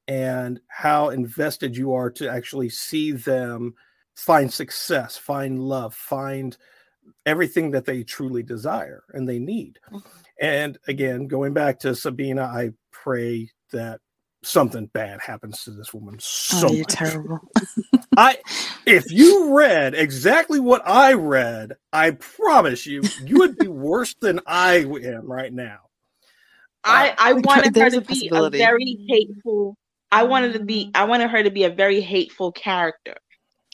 and 0.08 0.60
how 0.68 1.10
invested 1.10 1.76
you 1.76 1.94
are 1.94 2.10
to 2.12 2.30
actually 2.30 2.70
see 2.70 3.12
them 3.12 3.74
find 4.16 4.52
success, 4.52 5.18
find 5.18 5.60
love, 5.60 5.94
find 5.94 6.58
everything 7.26 7.72
that 7.72 7.86
they 7.86 8.04
truly 8.04 8.44
desire 8.44 9.04
and 9.14 9.28
they 9.28 9.40
need. 9.40 9.80
Mm-hmm. 9.92 10.10
And 10.42 10.78
again, 10.88 11.28
going 11.28 11.54
back 11.54 11.80
to 11.80 11.96
Sabina, 11.96 12.44
I 12.44 12.72
pray 12.92 13.50
that 13.72 14.00
something 14.44 14.88
bad 14.88 15.22
happens 15.22 15.64
to 15.64 15.72
this 15.72 15.94
woman. 15.94 16.18
So 16.20 16.68
oh, 16.68 16.72
you're 16.72 16.86
terrible. 16.86 17.40
I, 18.18 18.38
if 18.86 19.12
you 19.12 19.56
read 19.56 19.94
exactly 19.94 20.60
what 20.60 20.82
I 20.86 21.14
read, 21.14 21.74
I 21.94 22.12
promise 22.12 22.86
you, 22.86 23.04
you 23.24 23.38
would 23.38 23.58
be 23.58 23.68
worse 23.68 24.16
than 24.16 24.40
I 24.46 24.78
am 24.78 25.32
right 25.32 25.54
now. 25.54 25.80
I 26.84 27.14
I 27.20 27.34
wanted 27.34 27.76
her 27.76 27.90
to 27.92 28.02
be 28.02 28.30
a 28.34 28.50
very 28.50 29.06
hateful. 29.08 29.78
I 30.12 30.24
wanted 30.24 30.54
to 30.54 30.60
be. 30.60 30.92
I 30.94 31.06
wanted 31.06 31.30
her 31.30 31.44
to 31.44 31.52
be 31.52 31.64
a 31.64 31.70
very 31.70 32.02
hateful 32.02 32.52
character. 32.52 33.16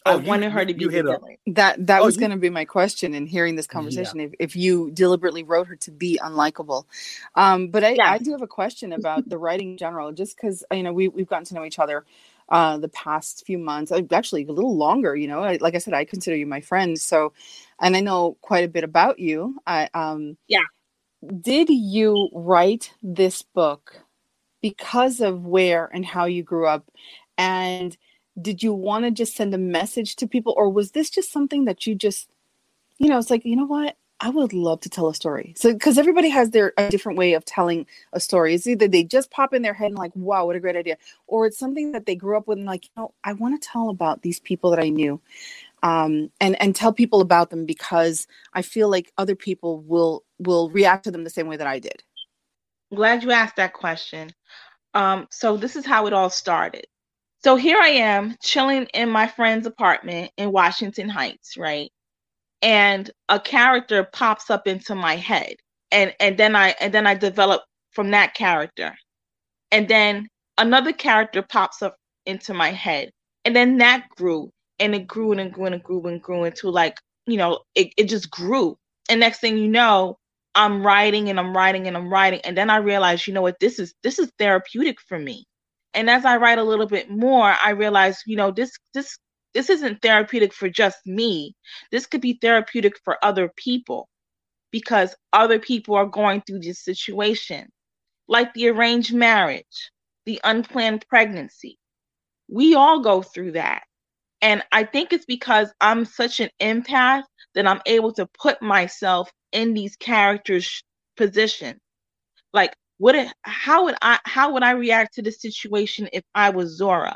Oh, 0.06 0.12
I 0.14 0.16
wanted 0.16 0.52
her 0.52 0.64
to 0.64 0.74
be 0.74 0.86
that. 0.88 1.88
That 1.88 2.02
oh, 2.02 2.06
was 2.06 2.16
going 2.16 2.32
to 2.32 2.38
be 2.38 2.50
my 2.50 2.64
question 2.64 3.14
in 3.14 3.26
hearing 3.26 3.56
this 3.56 3.68
conversation. 3.68 4.20
Yeah. 4.20 4.28
If, 4.28 4.34
if 4.40 4.56
you 4.56 4.92
deliberately 4.92 5.44
wrote 5.44 5.68
her 5.68 5.76
to 5.78 5.92
be 5.92 6.20
unlikable, 6.24 6.86
um, 7.36 7.70
but 7.70 7.84
I, 7.84 7.90
yeah. 7.92 8.12
I 8.12 8.18
do 8.18 8.32
have 8.32 8.42
a 8.42 8.48
question 8.48 8.94
about 8.94 9.28
the 9.28 9.38
writing 9.38 9.72
in 9.72 9.78
general, 9.78 10.12
just 10.14 10.38
because 10.38 10.64
you 10.72 10.84
know 10.84 10.94
we 10.94 11.08
we've 11.10 11.28
gotten 11.28 11.46
to 11.46 11.56
know 11.56 11.66
each 11.66 11.80
other 11.80 12.06
uh, 12.50 12.78
the 12.78 12.90
past 12.90 13.46
few 13.46 13.58
months, 13.58 13.92
uh, 13.92 14.02
actually 14.12 14.46
a 14.46 14.52
little 14.52 14.78
longer. 14.78 15.16
You 15.16 15.28
know, 15.28 15.44
I, 15.44 15.58
like 15.60 15.76
I 15.76 15.80
said, 15.80 15.94
I 15.94 16.06
consider 16.06 16.38
you 16.38 16.46
my 16.46 16.62
friend, 16.62 17.00
so 17.00 17.34
and 17.82 17.96
I 17.96 18.00
know 18.00 18.38
quite 18.42 18.64
a 18.64 18.70
bit 18.70 18.84
about 18.84 19.20
you. 19.20 19.58
I 19.66 19.90
um, 19.94 20.38
yeah. 20.48 20.64
Did 21.42 21.70
you 21.70 22.30
write 22.32 22.94
this 23.02 23.42
book 23.42 24.04
because 24.70 25.22
of 25.22 25.46
where 25.46 25.90
and 25.94 26.06
how 26.06 26.26
you 26.26 26.44
grew 26.44 26.68
up, 26.68 26.90
and 27.38 27.96
did 28.42 28.62
you 28.62 28.74
want 28.74 29.06
to 29.06 29.12
just 29.12 29.36
send 29.36 29.54
a 29.54 29.58
message 29.58 30.16
to 30.18 30.28
people 30.28 30.54
or 30.58 30.70
was 30.70 30.92
this 30.92 31.10
just 31.10 31.32
something 31.32 31.66
that 31.66 31.88
you 31.88 31.96
just 31.96 32.30
you 33.00 33.10
know 33.10 33.18
it's 33.18 33.32
like 33.32 33.46
you 33.46 33.56
know 33.56 33.66
what? 33.66 33.96
I 34.20 34.30
would 34.30 34.52
love 34.52 34.82
to 34.82 34.90
tell 34.90 35.08
a 35.10 35.14
story. 35.14 35.54
So 35.56 35.72
because 35.74 36.00
everybody 36.00 36.30
has 36.30 36.50
their 36.50 36.74
a 36.78 36.90
different 36.90 37.20
way 37.20 37.34
of 37.34 37.46
telling 37.46 37.86
a 38.14 38.20
story. 38.20 38.56
It's 38.56 38.66
either 38.66 38.88
they 38.88 39.04
just 39.04 39.30
pop 39.30 39.54
in 39.54 39.62
their 39.62 39.76
head 39.76 39.88
and 39.88 39.98
like 39.98 40.12
wow 40.16 40.46
what 40.46 40.56
a 40.56 40.60
great 40.60 40.76
idea 40.76 40.98
or 41.28 41.46
it's 41.46 41.60
something 41.60 41.92
that 41.92 42.06
they 42.06 42.16
grew 42.16 42.38
up 42.38 42.48
with 42.48 42.58
and 42.58 42.68
like 42.68 42.86
you 42.86 42.92
know 42.98 43.14
i 43.24 43.34
want 43.34 43.62
to 43.62 43.68
tell 43.68 43.90
about 43.90 44.22
these 44.22 44.40
people 44.40 44.72
that 44.72 44.80
i 44.80 44.90
knew 44.90 45.22
um, 45.84 46.32
and 46.42 46.60
and 46.62 46.76
tell 46.76 46.92
people 46.92 47.22
about 47.22 47.50
them 47.52 47.66
because 47.66 48.28
i 48.54 48.62
feel 48.62 48.90
like 48.90 49.12
other 49.18 49.36
people 49.36 49.82
will 49.82 50.24
will 50.40 50.70
react 50.72 51.04
to 51.04 51.12
them 51.12 51.24
the 51.24 51.30
same 51.30 51.48
way 51.48 51.58
that 51.58 51.68
i 51.68 51.80
did 51.80 52.04
glad 52.96 53.24
you 53.24 53.32
asked 53.32 53.56
that 53.58 53.74
question 53.74 54.30
um, 54.94 55.28
so 55.32 55.58
this 55.58 55.76
is 55.76 55.86
how 55.86 56.08
it 56.08 56.14
all 56.14 56.30
started 56.30 56.86
so 57.44 57.56
here 57.56 57.80
I 57.80 57.90
am 57.90 58.36
chilling 58.42 58.88
in 58.94 59.10
my 59.10 59.28
friend's 59.28 59.68
apartment 59.68 60.32
in 60.38 60.52
Washington 60.52 61.08
Heights, 61.08 61.56
right? 61.56 61.92
And 62.62 63.10
a 63.30 63.40
character 63.40 64.04
pops 64.12 64.50
up 64.50 64.68
into 64.68 64.96
my 64.96 65.16
head. 65.16 65.56
And 65.92 66.14
and 66.20 66.38
then 66.38 66.56
I 66.56 66.76
and 66.82 66.94
then 66.94 67.08
I 67.08 67.16
develop 67.16 67.62
from 67.92 68.12
that 68.12 68.34
character. 68.34 68.96
And 69.72 69.88
then 69.88 70.28
another 70.58 70.92
character 70.94 71.42
pops 71.42 71.82
up 71.82 71.96
into 72.26 72.54
my 72.54 72.72
head. 72.72 73.12
And 73.46 73.56
then 73.56 73.78
that 73.78 74.08
grew 74.18 74.52
and 74.80 74.96
it 74.96 75.08
grew 75.08 75.32
and 75.32 75.40
it 75.40 75.54
grew 75.54 75.66
and 75.68 75.76
it 75.76 75.84
grew 75.84 76.06
and 76.08 76.22
grew 76.22 76.44
into 76.46 76.70
like, 76.70 76.98
you 77.28 77.38
know, 77.38 77.60
it, 77.76 77.94
it 77.98 78.10
just 78.10 78.30
grew. 78.32 78.78
And 79.10 79.20
next 79.20 79.40
thing 79.40 79.58
you 79.58 79.68
know, 79.70 80.18
I'm 80.58 80.86
writing 80.86 81.30
and 81.32 81.40
I'm 81.40 81.56
writing 81.58 81.88
and 81.88 81.98
I'm 81.98 82.12
writing. 82.12 82.42
And 82.46 82.58
then 82.58 82.72
I 82.72 82.78
realized, 82.80 83.28
you 83.28 83.34
know 83.36 83.44
what, 83.44 83.62
this 83.62 83.80
is 83.80 83.96
this 84.04 84.20
is 84.20 84.32
therapeutic 84.40 85.02
for 85.02 85.20
me 85.20 85.46
and 85.96 86.10
as 86.10 86.26
I 86.26 86.38
write 86.38 86.60
a 86.60 86.66
little 86.66 86.88
bit 86.88 87.12
more, 87.12 87.56
I 87.64 87.72
realize, 87.72 88.24
you 88.28 88.38
know, 88.38 88.52
this 88.52 88.72
this 88.96 89.20
this 89.56 89.70
isn't 89.72 90.02
therapeutic 90.04 90.54
for 90.54 90.70
just 90.70 91.00
me. 91.06 91.56
This 91.92 92.08
could 92.08 92.22
be 92.22 92.40
therapeutic 92.42 92.96
for 93.06 93.18
other 93.26 93.52
people 93.58 94.10
because 94.72 95.16
other 95.34 95.60
people 95.60 95.96
are 95.96 96.08
going 96.08 96.42
through 96.44 96.62
this 96.62 96.84
situation, 96.84 97.70
like 98.28 98.54
the 98.54 98.70
arranged 98.70 99.14
marriage, 99.14 99.92
the 100.26 100.42
unplanned 100.46 101.06
pregnancy. 101.10 101.78
We 102.50 102.76
all 102.76 103.02
go 103.02 103.22
through 103.24 103.54
that. 103.54 103.84
And 104.42 104.64
I 104.74 104.86
think 104.86 105.14
it's 105.14 105.26
because 105.26 105.74
I'm 105.82 106.06
such 106.06 106.42
an 106.42 106.50
empath 106.62 107.24
that 107.56 107.68
I'm 107.68 107.82
able 107.88 108.14
to 108.16 108.28
put 108.42 108.62
myself 108.62 109.32
in 109.52 109.74
these 109.74 109.96
characters' 109.96 110.84
position. 111.16 111.80
Like 112.54 112.76
would 113.00 113.16
it 113.16 113.32
how 113.44 113.86
would 113.86 113.96
i 114.02 114.20
how 114.26 114.54
would 114.54 114.64
i 114.64 114.72
react 114.72 115.14
to 115.16 115.22
the 115.22 115.32
situation 115.32 116.10
if 116.14 116.24
i 116.36 116.50
was 116.50 116.78
zora? 116.78 117.16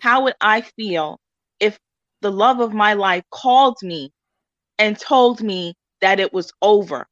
How 0.00 0.24
would 0.24 0.34
i 0.40 0.62
feel 0.62 1.18
if 1.60 1.78
the 2.22 2.30
love 2.32 2.60
of 2.60 2.72
my 2.72 2.94
life 2.94 3.24
called 3.30 3.78
me 3.82 4.10
and 4.78 4.98
told 4.98 5.42
me 5.42 5.74
that 6.00 6.20
it 6.20 6.32
was 6.32 6.52
over? 6.62 7.06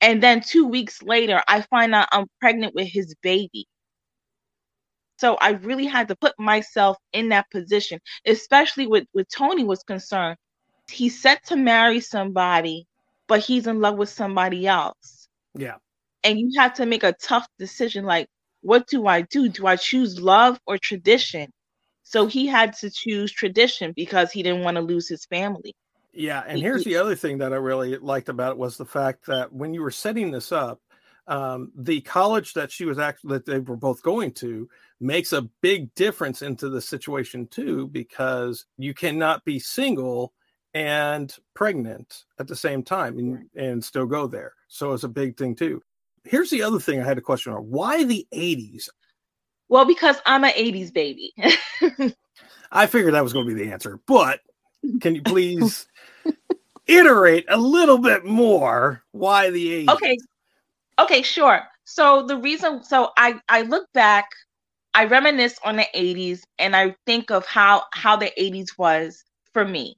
And 0.00 0.22
then 0.22 0.40
two 0.40 0.66
weeks 0.66 1.02
later 1.02 1.42
i 1.48 1.62
find 1.62 1.94
out 1.94 2.08
i'm 2.12 2.26
pregnant 2.40 2.74
with 2.74 2.88
his 2.88 3.14
baby. 3.22 3.66
So 5.18 5.36
i 5.36 5.50
really 5.50 5.86
had 5.86 6.08
to 6.08 6.16
put 6.16 6.34
myself 6.38 6.96
in 7.12 7.28
that 7.30 7.50
position 7.50 8.00
especially 8.26 8.86
with 8.86 9.06
with 9.14 9.28
tony 9.28 9.64
was 9.64 9.82
concerned. 9.84 10.36
He's 10.90 11.20
set 11.22 11.44
to 11.46 11.56
marry 11.56 12.00
somebody 12.00 12.86
but 13.30 13.40
he's 13.40 13.68
in 13.68 13.80
love 13.80 13.96
with 13.96 14.08
somebody 14.08 14.66
else. 14.66 15.28
Yeah. 15.54 15.76
And 16.24 16.36
you 16.36 16.50
have 16.58 16.74
to 16.74 16.84
make 16.84 17.04
a 17.04 17.14
tough 17.22 17.46
decision 17.60 18.04
like 18.04 18.26
what 18.62 18.86
do 18.88 19.06
i 19.06 19.22
do? 19.22 19.48
Do 19.48 19.66
i 19.66 19.76
choose 19.76 20.20
love 20.20 20.58
or 20.66 20.76
tradition? 20.76 21.48
So 22.02 22.26
he 22.26 22.48
had 22.48 22.72
to 22.78 22.90
choose 22.90 23.30
tradition 23.30 23.92
because 23.94 24.32
he 24.32 24.42
didn't 24.42 24.64
want 24.64 24.76
to 24.76 24.82
lose 24.82 25.08
his 25.08 25.24
family. 25.26 25.72
Yeah 26.12 26.42
and 26.44 26.60
here's 26.60 26.84
the 26.84 26.96
other 26.96 27.14
thing 27.14 27.38
that 27.38 27.52
i 27.52 27.56
really 27.56 27.96
liked 27.98 28.28
about 28.28 28.50
it 28.50 28.58
was 28.58 28.76
the 28.76 28.84
fact 28.84 29.26
that 29.26 29.52
when 29.52 29.72
you 29.72 29.80
were 29.80 29.92
setting 29.92 30.32
this 30.32 30.50
up 30.50 30.80
um, 31.28 31.70
the 31.76 32.00
college 32.00 32.54
that 32.54 32.72
she 32.72 32.84
was 32.84 32.98
actually 32.98 33.34
that 33.34 33.46
they 33.46 33.60
were 33.60 33.76
both 33.76 34.02
going 34.02 34.32
to 34.32 34.68
makes 34.98 35.32
a 35.32 35.48
big 35.60 35.94
difference 35.94 36.42
into 36.42 36.68
the 36.68 36.80
situation 36.80 37.46
too 37.46 37.86
because 37.86 38.66
you 38.76 38.92
cannot 38.92 39.44
be 39.44 39.60
single 39.60 40.32
and 40.74 41.34
pregnant 41.54 42.24
at 42.38 42.46
the 42.46 42.56
same 42.56 42.82
time 42.82 43.18
and, 43.18 43.48
and 43.56 43.84
still 43.84 44.06
go 44.06 44.26
there. 44.26 44.54
So 44.68 44.92
it's 44.92 45.04
a 45.04 45.08
big 45.08 45.36
thing 45.36 45.54
too. 45.54 45.82
Here's 46.24 46.50
the 46.50 46.62
other 46.62 46.78
thing 46.78 47.00
I 47.00 47.04
had 47.04 47.18
a 47.18 47.22
question 47.22 47.52
on. 47.52 47.62
Why 47.62 48.04
the 48.04 48.26
80s? 48.34 48.88
Well, 49.68 49.84
because 49.84 50.16
I'm 50.26 50.44
an 50.44 50.50
80s 50.50 50.92
baby. 50.92 51.32
I 52.72 52.86
figured 52.86 53.14
that 53.14 53.22
was 53.22 53.32
going 53.32 53.48
to 53.48 53.54
be 53.54 53.64
the 53.64 53.72
answer, 53.72 54.00
but 54.06 54.40
can 55.00 55.14
you 55.14 55.22
please 55.22 55.86
iterate 56.86 57.44
a 57.48 57.56
little 57.56 57.98
bit 57.98 58.24
more 58.24 59.02
why 59.12 59.50
the 59.50 59.86
80s? 59.86 59.94
Okay. 59.94 60.18
Okay, 60.98 61.22
sure. 61.22 61.62
So 61.84 62.24
the 62.26 62.36
reason 62.36 62.84
so 62.84 63.10
I 63.16 63.40
I 63.48 63.62
look 63.62 63.86
back, 63.94 64.28
I 64.94 65.06
reminisce 65.06 65.58
on 65.64 65.76
the 65.76 65.86
80s 65.94 66.42
and 66.58 66.76
I 66.76 66.94
think 67.06 67.30
of 67.30 67.46
how 67.46 67.84
how 67.92 68.16
the 68.16 68.32
80s 68.38 68.78
was 68.78 69.24
for 69.52 69.64
me. 69.64 69.96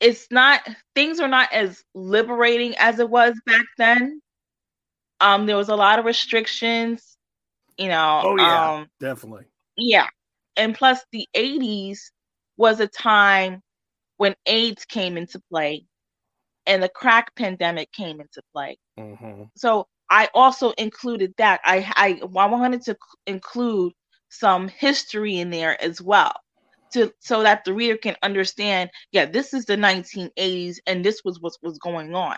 It's 0.00 0.28
not 0.30 0.60
things 0.94 1.20
are 1.20 1.28
not 1.28 1.52
as 1.52 1.82
liberating 1.94 2.74
as 2.78 2.98
it 2.98 3.08
was 3.10 3.34
back 3.46 3.64
then. 3.76 4.20
Um 5.20 5.46
there 5.46 5.56
was 5.56 5.68
a 5.68 5.76
lot 5.76 5.98
of 5.98 6.04
restrictions, 6.04 7.16
you 7.76 7.88
know. 7.88 8.20
Oh 8.24 8.36
yeah, 8.36 8.72
um, 8.72 8.86
definitely. 9.00 9.44
Yeah. 9.76 10.06
And 10.56 10.74
plus 10.74 11.00
the 11.12 11.26
80s 11.36 11.98
was 12.56 12.80
a 12.80 12.88
time 12.88 13.62
when 14.16 14.34
AIDS 14.46 14.84
came 14.84 15.16
into 15.16 15.40
play 15.50 15.86
and 16.66 16.82
the 16.82 16.88
crack 16.88 17.34
pandemic 17.34 17.90
came 17.92 18.20
into 18.20 18.42
play. 18.52 18.76
Mm-hmm. 18.98 19.44
So 19.56 19.86
I 20.10 20.28
also 20.34 20.70
included 20.72 21.34
that. 21.38 21.60
I, 21.64 21.90
I 21.96 22.20
I 22.22 22.46
wanted 22.46 22.82
to 22.82 22.96
include 23.26 23.92
some 24.28 24.68
history 24.68 25.38
in 25.38 25.50
there 25.50 25.82
as 25.82 26.00
well, 26.00 26.32
to 26.92 27.12
so 27.20 27.42
that 27.42 27.64
the 27.64 27.72
reader 27.72 27.96
can 27.96 28.16
understand. 28.22 28.90
Yeah, 29.12 29.26
this 29.26 29.54
is 29.54 29.64
the 29.64 29.76
1980s, 29.76 30.78
and 30.86 31.04
this 31.04 31.24
was 31.24 31.40
what 31.40 31.56
was 31.62 31.78
going 31.78 32.14
on. 32.14 32.36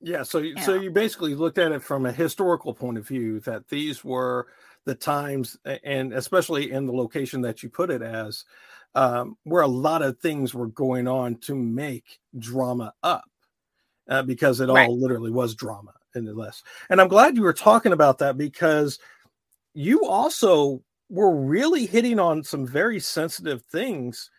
Yeah, 0.00 0.22
so 0.22 0.38
yeah. 0.38 0.60
so 0.62 0.74
you 0.74 0.90
basically 0.90 1.34
looked 1.34 1.58
at 1.58 1.72
it 1.72 1.82
from 1.82 2.06
a 2.06 2.12
historical 2.12 2.72
point 2.72 2.98
of 2.98 3.06
view 3.06 3.40
that 3.40 3.68
these 3.68 4.02
were 4.02 4.46
the 4.86 4.94
times, 4.94 5.58
and 5.84 6.12
especially 6.14 6.72
in 6.72 6.86
the 6.86 6.92
location 6.92 7.42
that 7.42 7.62
you 7.62 7.68
put 7.68 7.90
it 7.90 8.00
as, 8.00 8.44
um, 8.94 9.36
where 9.44 9.62
a 9.62 9.68
lot 9.68 10.02
of 10.02 10.18
things 10.18 10.54
were 10.54 10.68
going 10.68 11.06
on 11.06 11.36
to 11.36 11.54
make 11.54 12.18
drama 12.38 12.94
up, 13.02 13.24
uh, 14.08 14.22
because 14.22 14.60
it 14.60 14.68
right. 14.68 14.88
all 14.88 14.98
literally 14.98 15.30
was 15.30 15.54
drama 15.54 15.92
in 16.14 16.24
the 16.24 16.32
list. 16.32 16.64
And 16.88 17.00
I'm 17.00 17.08
glad 17.08 17.36
you 17.36 17.42
were 17.42 17.52
talking 17.52 17.92
about 17.92 18.18
that 18.18 18.38
because 18.38 18.98
you 19.74 20.06
also 20.06 20.82
were 21.10 21.34
really 21.34 21.86
hitting 21.86 22.18
on 22.18 22.42
some 22.42 22.66
very 22.66 23.00
sensitive 23.00 23.62
things. 23.62 24.30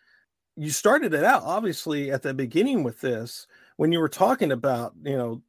You 0.56 0.70
started 0.70 1.14
it 1.14 1.24
out 1.24 1.42
obviously 1.44 2.10
at 2.10 2.22
the 2.22 2.34
beginning 2.34 2.82
with 2.82 3.00
this 3.00 3.46
when 3.76 3.92
you 3.92 4.00
were 4.00 4.08
talking 4.08 4.52
about, 4.52 4.94
you 5.04 5.16
know, 5.16 5.42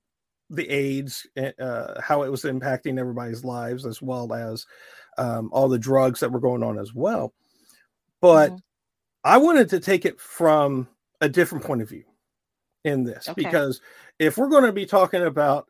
the 0.49 0.69
AIDS, 0.69 1.25
eh, 1.35 1.51
uh, 1.59 1.99
how 2.01 2.23
it 2.23 2.29
was 2.29 2.43
impacting 2.43 2.99
everybody's 2.99 3.43
lives, 3.43 3.85
as 3.85 4.01
well 4.01 4.33
as 4.33 4.65
um, 5.17 5.49
all 5.51 5.67
the 5.67 5.79
drugs 5.79 6.19
that 6.19 6.31
were 6.31 6.39
going 6.39 6.63
on 6.63 6.77
as 6.77 6.93
well. 6.93 7.33
But 8.21 8.51
mm-hmm. 8.51 8.57
I 9.23 9.37
wanted 9.37 9.69
to 9.69 9.79
take 9.79 10.05
it 10.05 10.19
from 10.19 10.87
a 11.21 11.29
different 11.29 11.63
point 11.63 11.81
of 11.81 11.89
view 11.89 12.03
in 12.83 13.03
this 13.03 13.29
okay. 13.29 13.41
because 13.41 13.81
if 14.19 14.37
we're 14.37 14.49
going 14.49 14.65
to 14.65 14.73
be 14.73 14.85
talking 14.85 15.23
about 15.23 15.67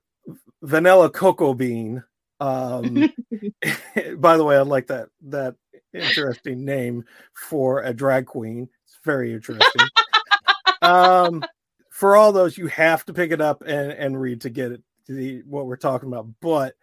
vanilla 0.62 1.10
cocoa 1.10 1.53
bean. 1.53 2.03
Um, 2.43 3.09
by 4.17 4.35
the 4.35 4.43
way, 4.43 4.57
I 4.57 4.62
like 4.62 4.88
that 4.88 5.07
that 5.27 5.55
interesting 5.93 6.65
name 6.65 7.05
for 7.33 7.81
a 7.83 7.93
drag 7.93 8.25
queen. 8.25 8.67
It's 8.85 9.00
very 9.05 9.33
interesting. 9.33 9.88
um, 10.81 11.43
for 11.89 12.15
all 12.15 12.33
those, 12.33 12.58
you 12.58 12.67
have 12.67 13.06
to 13.06 13.13
pick 13.13 13.32
it 13.32 13.41
up 13.41 13.62
and 13.62 13.91
and 13.91 14.19
read 14.19 14.41
to 14.41 14.49
get 14.49 14.73
it 14.73 14.82
to 15.08 15.13
the 15.13 15.43
what 15.45 15.67
we're 15.67 15.77
talking 15.77 16.10
about. 16.10 16.27
But 16.41 16.75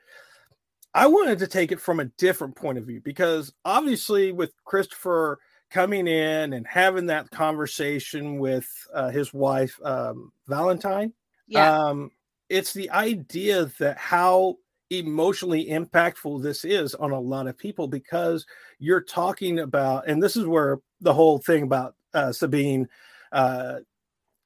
I 0.94 1.06
wanted 1.06 1.38
to 1.40 1.46
take 1.46 1.72
it 1.72 1.80
from 1.80 2.00
a 2.00 2.06
different 2.06 2.56
point 2.56 2.78
of 2.78 2.86
view 2.86 3.00
because 3.02 3.52
obviously, 3.64 4.32
with 4.32 4.52
Christopher 4.64 5.38
coming 5.70 6.08
in 6.08 6.54
and 6.54 6.66
having 6.66 7.06
that 7.06 7.30
conversation 7.30 8.38
with 8.38 8.68
uh, 8.94 9.10
his 9.10 9.32
wife 9.34 9.78
um, 9.84 10.32
Valentine, 10.48 11.12
yeah. 11.46 11.76
um, 11.76 12.10
it's 12.48 12.72
the 12.72 12.90
idea 12.90 13.66
that 13.78 13.98
how 13.98 14.56
emotionally 14.90 15.66
impactful 15.66 16.42
this 16.42 16.64
is 16.64 16.94
on 16.96 17.12
a 17.12 17.20
lot 17.20 17.46
of 17.46 17.56
people 17.56 17.86
because 17.86 18.44
you're 18.78 19.00
talking 19.00 19.60
about, 19.60 20.08
and 20.08 20.22
this 20.22 20.36
is 20.36 20.46
where 20.46 20.80
the 21.00 21.14
whole 21.14 21.38
thing 21.38 21.62
about 21.62 21.94
uh, 22.12 22.32
Sabine 22.32 22.88
uh, 23.32 23.76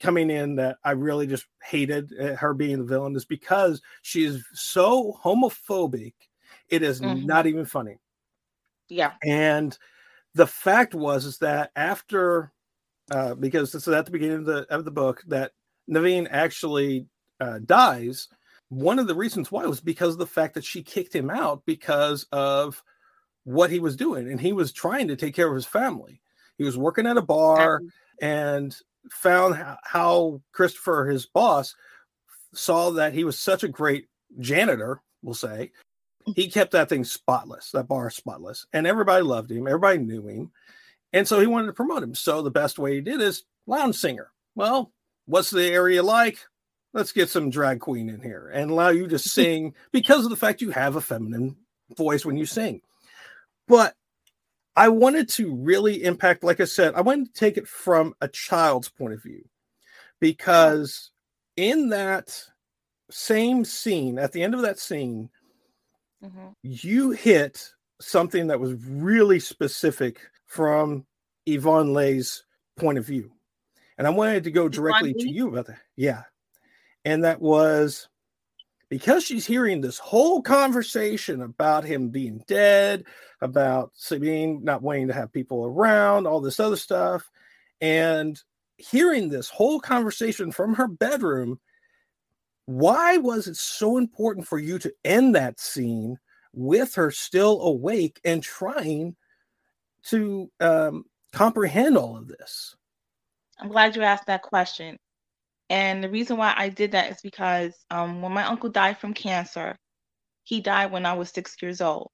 coming 0.01 0.31
in 0.31 0.57
that 0.57 0.77
I 0.85 0.93
really 0.93 1.27
just 1.27 1.47
hated 1.63 2.13
uh, 2.21 2.37
her 2.37 2.53
being 2.53 2.79
the 2.79 2.85
villain 2.85 3.17
is 3.17 3.25
because 3.25 3.81
she 4.03 4.25
is 4.25 4.45
so 4.53 5.19
homophobic. 5.25 6.13
It 6.69 6.83
is 6.83 7.01
mm-hmm. 7.01 7.27
not 7.27 7.47
even 7.47 7.65
funny. 7.65 7.99
Yeah. 8.89 9.13
And 9.25 9.77
the 10.35 10.47
fact 10.47 10.95
was 10.95 11.25
is 11.25 11.39
that 11.39 11.71
after 11.75 12.53
uh, 13.11 13.35
because 13.35 13.73
this 13.73 13.87
is 13.87 13.95
at 13.95 14.05
the 14.05 14.11
beginning 14.11 14.39
of 14.39 14.45
the 14.47 14.67
of 14.71 14.85
the 14.85 14.91
book 14.91 15.23
that 15.29 15.53
Naveen 15.91 16.27
actually 16.31 17.07
uh, 17.41 17.59
dies, 17.65 18.29
one 18.75 18.99
of 18.99 19.07
the 19.07 19.15
reasons 19.15 19.53
why 19.53 19.65
was 19.67 19.81
because 19.81 20.15
of 20.15 20.19
the 20.19 20.27
fact 20.27 20.55
that 20.55 20.65
she 20.65 20.83
kicked 20.83 21.15
him 21.15 21.31
out 21.31 21.65
because 21.65 22.27
of 22.33 22.83
what 23.45 23.71
he 23.71 23.79
was 23.79 23.97
doing, 23.97 24.31
and 24.31 24.41
he 24.41 24.53
was 24.53 24.73
trying 24.73 25.09
to 25.09 25.17
take 25.17 25.35
care 25.35 25.49
of 25.49 25.55
his 25.55 25.67
family. 25.67 26.21
He 26.59 26.65
was 26.65 26.79
working 26.79 27.07
at 27.07 27.17
a 27.17 27.23
bar 27.23 27.83
and 28.21 28.77
found 29.11 29.63
how, 29.83 30.41
Christopher, 30.53 31.07
his 31.07 31.27
boss, 31.27 31.75
saw 32.55 32.91
that 32.93 33.13
he 33.13 33.25
was 33.25 33.39
such 33.39 33.63
a 33.63 33.69
great 33.69 34.09
janitor. 34.39 35.03
We'll 35.23 35.35
say 35.35 35.73
he 36.35 36.47
mm. 36.49 36.53
kept 36.53 36.73
that 36.73 36.89
thing 36.89 37.05
spotless, 37.05 37.71
that 37.73 37.89
bar 37.89 38.11
spotless, 38.11 38.67
and 38.73 38.87
everybody 38.87 39.23
loved 39.23 39.51
him. 39.51 39.67
Everybody 39.67 39.99
knew 39.99 40.27
him, 40.27 40.53
and 41.13 41.29
so 41.29 41.41
he 41.41 41.47
wanted 41.47 41.67
to 41.67 41.73
promote 41.73 42.03
him. 42.03 42.15
So 42.15 42.43
the 42.43 42.51
best 42.51 42.79
way 42.79 42.95
he 42.95 43.01
did 43.01 43.21
is 43.21 43.45
lounge 43.67 43.97
singer. 43.97 44.31
Well, 44.55 44.93
what's 45.27 45.51
the 45.51 45.67
area 45.67 46.03
like? 46.03 46.39
Let's 46.95 47.13
get 47.13 47.29
some 47.29 47.51
drag 47.51 47.81
queen 47.81 48.09
in 48.09 48.23
here 48.23 48.51
and 48.55 48.71
allow 48.71 48.89
you 48.89 49.07
to 49.09 49.19
sing 49.19 49.75
because 49.93 50.25
of 50.25 50.31
the 50.31 50.37
fact 50.37 50.63
you 50.63 50.71
have 50.71 50.97
a 50.97 51.01
feminine 51.01 51.57
voice 51.95 52.25
when 52.25 52.39
you 52.39 52.47
sing. 52.47 52.81
But 53.69 53.95
I 54.77 54.89
wanted 54.89 55.29
to 55.31 55.55
really 55.55 56.03
impact, 56.03 56.43
like 56.43 56.61
I 56.61 56.65
said, 56.65 56.95
I 56.95 57.03
wanted 57.03 57.27
to 57.27 57.39
take 57.39 57.59
it 57.59 57.69
from 57.69 58.15
a 58.21 58.29
child's 58.29 58.89
point 58.89 59.13
of 59.13 59.23
view 59.23 59.45
because 60.21 61.11
in 61.57 61.91
that 61.91 62.43
same 63.11 63.65
scene, 63.65 64.19
at 64.19 64.33
the 64.33 64.43
end 64.43 64.55
of 64.55 64.63
that 64.63 64.79
scene, 64.79 65.31
mm-hmm. 66.25 66.49
you 66.63 67.11
hit 67.11 67.71
something 68.01 68.49
that 68.49 68.61
was 68.61 68.75
really 68.89 69.39
specific 69.39 70.21
from 70.47 71.07
Yvonne 71.47 71.93
Lay's 71.93 72.45
point 72.77 72.99
of 72.99 73.07
view. 73.07 73.31
And 73.97 74.07
I 74.09 74.11
wanted 74.11 74.45
to 74.45 74.51
go 74.51 74.69
directly 74.69 75.15
to 75.15 75.29
you 75.29 75.49
about 75.49 75.67
that. 75.67 75.79
Yeah 75.95 76.23
and 77.05 77.25
that 77.25 77.41
was 77.41 78.09
because 78.89 79.25
she's 79.25 79.47
hearing 79.47 79.81
this 79.81 79.99
whole 79.99 80.41
conversation 80.43 81.43
about 81.43 81.85
him 81.85 82.11
being 82.11 82.43
dead, 82.47 83.05
about 83.41 83.91
Sabine 83.95 84.63
not 84.63 84.83
wanting 84.83 85.09
to 85.09 85.15
have 85.15 85.33
people 85.33 85.65
around, 85.65 86.27
all 86.27 86.41
this 86.41 86.61
other 86.61 86.77
stuff, 86.77 87.31
and 87.81 88.41
hearing 88.77 89.29
this 89.29 89.49
whole 89.49 89.81
conversation 89.81 90.53
from 90.53 90.75
her 90.75 90.87
bedroom. 90.87 91.59
Why 92.67 93.17
was 93.19 93.47
it 93.47 93.57
so 93.57 93.99
important 93.99 94.47
for 94.47 94.59
you 94.59 94.79
to 94.79 94.95
end 95.05 95.35
that 95.35 95.61
scene 95.61 96.19
with 96.53 96.95
her 96.95 97.11
still 97.11 97.61
awake 97.63 98.21
and 98.25 98.43
trying 98.43 99.17
to 100.05 100.51
um, 100.61 101.05
comprehend 101.33 101.99
all 101.99 102.17
of 102.17 102.29
this? 102.29 102.77
I'm 103.59 103.69
glad 103.69 103.97
you 103.97 104.03
asked 104.03 104.27
that 104.27 104.43
question. 104.43 104.99
And 105.71 106.05
the 106.05 106.11
reason 106.11 106.37
why 106.37 106.55
I 106.57 106.69
did 106.69 106.93
that 106.93 107.11
is 107.11 107.21
because 107.23 107.75
um, 107.91 108.23
when 108.23 108.33
my 108.33 108.45
uncle 108.45 108.71
died 108.71 108.99
from 108.99 109.15
cancer, 109.15 109.77
he 110.45 110.61
died 110.61 110.93
when 110.93 111.07
I 111.07 111.15
was 111.15 111.31
six 111.31 111.57
years 111.63 111.81
old. 111.81 112.11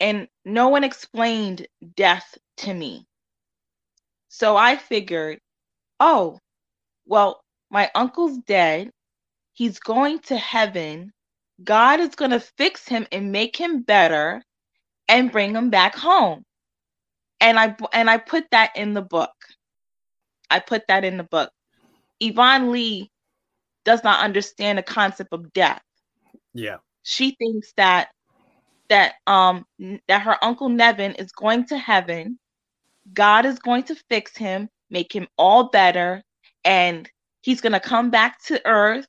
And 0.00 0.28
no 0.44 0.68
one 0.68 0.84
explained 0.84 1.66
death 1.96 2.36
to 2.58 2.74
me. 2.74 3.06
So 4.28 4.56
I 4.56 4.76
figured, 4.76 5.38
oh, 6.00 6.38
well, 7.06 7.42
my 7.70 7.90
uncle's 7.94 8.38
dead. 8.46 8.90
He's 9.52 9.78
going 9.78 10.20
to 10.20 10.36
heaven. 10.36 11.12
God 11.62 12.00
is 12.00 12.14
going 12.14 12.32
to 12.32 12.40
fix 12.40 12.88
him 12.88 13.06
and 13.12 13.30
make 13.30 13.56
him 13.56 13.82
better 13.82 14.42
and 15.08 15.30
bring 15.30 15.54
him 15.54 15.70
back 15.70 15.94
home. 15.94 16.44
And 17.40 17.58
I 17.58 17.76
and 17.92 18.08
I 18.08 18.18
put 18.18 18.44
that 18.50 18.76
in 18.76 18.94
the 18.94 19.02
book. 19.02 19.32
I 20.50 20.60
put 20.60 20.86
that 20.88 21.04
in 21.04 21.16
the 21.16 21.24
book. 21.24 21.50
Yvonne 22.22 22.70
Lee 22.70 23.10
does 23.84 24.04
not 24.04 24.22
understand 24.22 24.78
the 24.78 24.82
concept 24.82 25.32
of 25.32 25.52
death. 25.52 25.82
Yeah. 26.54 26.76
She 27.02 27.34
thinks 27.38 27.72
that 27.76 28.10
that 28.88 29.14
um 29.26 29.64
that 30.08 30.22
her 30.22 30.36
uncle 30.42 30.68
Nevin 30.68 31.12
is 31.12 31.32
going 31.32 31.66
to 31.66 31.78
heaven. 31.78 32.38
God 33.12 33.44
is 33.44 33.58
going 33.58 33.82
to 33.84 33.96
fix 34.08 34.36
him, 34.36 34.68
make 34.90 35.12
him 35.12 35.26
all 35.36 35.70
better, 35.70 36.22
and 36.64 37.10
he's 37.40 37.60
going 37.60 37.72
to 37.72 37.80
come 37.80 38.10
back 38.10 38.40
to 38.44 38.60
earth 38.64 39.08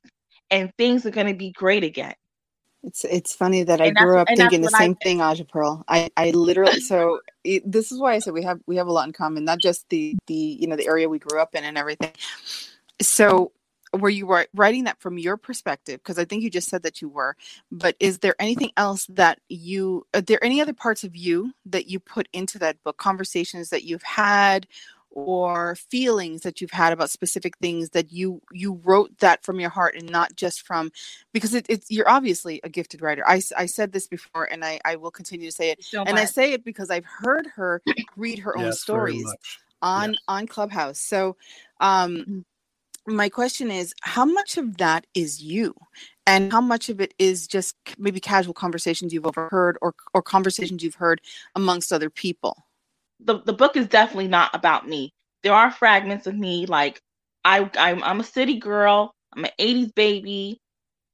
and 0.50 0.72
things 0.76 1.06
are 1.06 1.10
going 1.10 1.28
to 1.28 1.34
be 1.34 1.52
great 1.52 1.84
again. 1.84 2.14
It's 2.82 3.04
it's 3.04 3.34
funny 3.34 3.62
that 3.62 3.80
I 3.80 3.90
grew 3.90 4.18
up 4.18 4.28
thinking 4.28 4.60
the 4.60 4.68
same 4.68 4.94
thing, 4.96 5.22
Aja 5.22 5.44
Pearl. 5.44 5.84
I 5.88 6.10
I 6.16 6.30
literally 6.32 6.80
so 6.80 7.20
it, 7.42 7.70
this 7.70 7.90
is 7.90 7.98
why 7.98 8.14
I 8.14 8.18
said 8.18 8.34
we 8.34 8.42
have 8.42 8.60
we 8.66 8.76
have 8.76 8.88
a 8.88 8.92
lot 8.92 9.06
in 9.06 9.12
common, 9.12 9.44
not 9.44 9.60
just 9.60 9.88
the 9.88 10.16
the 10.26 10.34
you 10.34 10.66
know 10.66 10.76
the 10.76 10.86
area 10.86 11.08
we 11.08 11.18
grew 11.18 11.40
up 11.40 11.54
in 11.54 11.64
and 11.64 11.78
everything. 11.78 12.12
So 13.00 13.52
were 13.98 14.10
you 14.10 14.26
writing 14.54 14.84
that 14.84 15.00
from 15.00 15.18
your 15.18 15.36
perspective? 15.36 16.00
Because 16.00 16.18
i 16.18 16.24
think 16.24 16.42
you 16.42 16.50
just 16.50 16.68
said 16.68 16.82
that 16.82 17.00
you 17.00 17.08
were 17.08 17.36
but 17.70 17.96
is 18.00 18.18
there 18.18 18.34
anything 18.38 18.72
else 18.76 19.06
that 19.06 19.38
you 19.48 20.06
are 20.14 20.20
there 20.20 20.42
any 20.42 20.60
other 20.60 20.72
parts 20.72 21.04
of 21.04 21.16
you 21.16 21.52
that 21.66 21.86
you 21.86 22.00
put 22.00 22.28
into 22.32 22.58
that 22.58 22.82
book? 22.82 22.96
Conversations 22.96 23.70
that 23.70 23.84
you've 23.84 24.02
had 24.02 24.66
or 25.10 25.76
feelings 25.76 26.40
that 26.40 26.60
you've 26.60 26.72
had 26.72 26.92
about 26.92 27.08
specific 27.08 27.56
things 27.58 27.90
that 27.90 28.12
you 28.12 28.42
you 28.50 28.80
wrote 28.82 29.16
that 29.18 29.44
from 29.44 29.60
your 29.60 29.70
heart 29.70 29.94
and 29.94 30.10
not 30.10 30.34
just 30.34 30.62
from 30.62 30.90
because 31.32 31.54
it, 31.54 31.64
it's 31.68 31.88
you're 31.88 32.08
obviously 32.08 32.60
a 32.64 32.68
gifted 32.68 33.00
writer. 33.00 33.22
I, 33.26 33.40
I 33.56 33.66
said 33.66 33.92
this 33.92 34.08
before 34.08 34.44
and 34.44 34.64
I, 34.64 34.80
I 34.84 34.96
will 34.96 35.12
continue 35.12 35.48
to 35.48 35.54
say 35.54 35.70
it. 35.70 35.84
So 35.84 36.02
and 36.02 36.18
i 36.18 36.24
say 36.24 36.52
it 36.52 36.64
because 36.64 36.90
i've 36.90 37.04
heard 37.04 37.46
her 37.54 37.80
read 38.16 38.40
her 38.40 38.58
own 38.58 38.66
yes, 38.66 38.80
stories 38.80 39.32
on 39.80 40.10
yes. 40.12 40.18
on 40.26 40.46
clubhouse. 40.48 40.98
So 40.98 41.36
um 41.80 42.24
mm 42.28 42.44
my 43.06 43.28
question 43.28 43.70
is 43.70 43.94
how 44.02 44.24
much 44.24 44.56
of 44.56 44.76
that 44.78 45.06
is 45.14 45.42
you? 45.42 45.74
And 46.26 46.50
how 46.50 46.60
much 46.60 46.88
of 46.88 47.00
it 47.00 47.12
is 47.18 47.46
just 47.46 47.76
maybe 47.98 48.18
casual 48.18 48.54
conversations 48.54 49.12
you've 49.12 49.26
overheard 49.26 49.76
or 49.82 49.94
or 50.14 50.22
conversations 50.22 50.82
you've 50.82 50.94
heard 50.94 51.20
amongst 51.54 51.92
other 51.92 52.08
people? 52.08 52.66
The, 53.20 53.40
the 53.42 53.52
book 53.52 53.76
is 53.76 53.86
definitely 53.86 54.28
not 54.28 54.54
about 54.54 54.88
me. 54.88 55.12
There 55.42 55.52
are 55.52 55.70
fragments 55.70 56.26
of 56.26 56.34
me 56.34 56.66
like 56.66 57.00
I 57.44 57.70
I'm, 57.76 58.02
I'm 58.02 58.20
a 58.20 58.24
city 58.24 58.58
girl 58.58 59.12
i'm 59.36 59.44
an 59.44 59.50
80s 59.58 59.94
baby. 59.94 60.58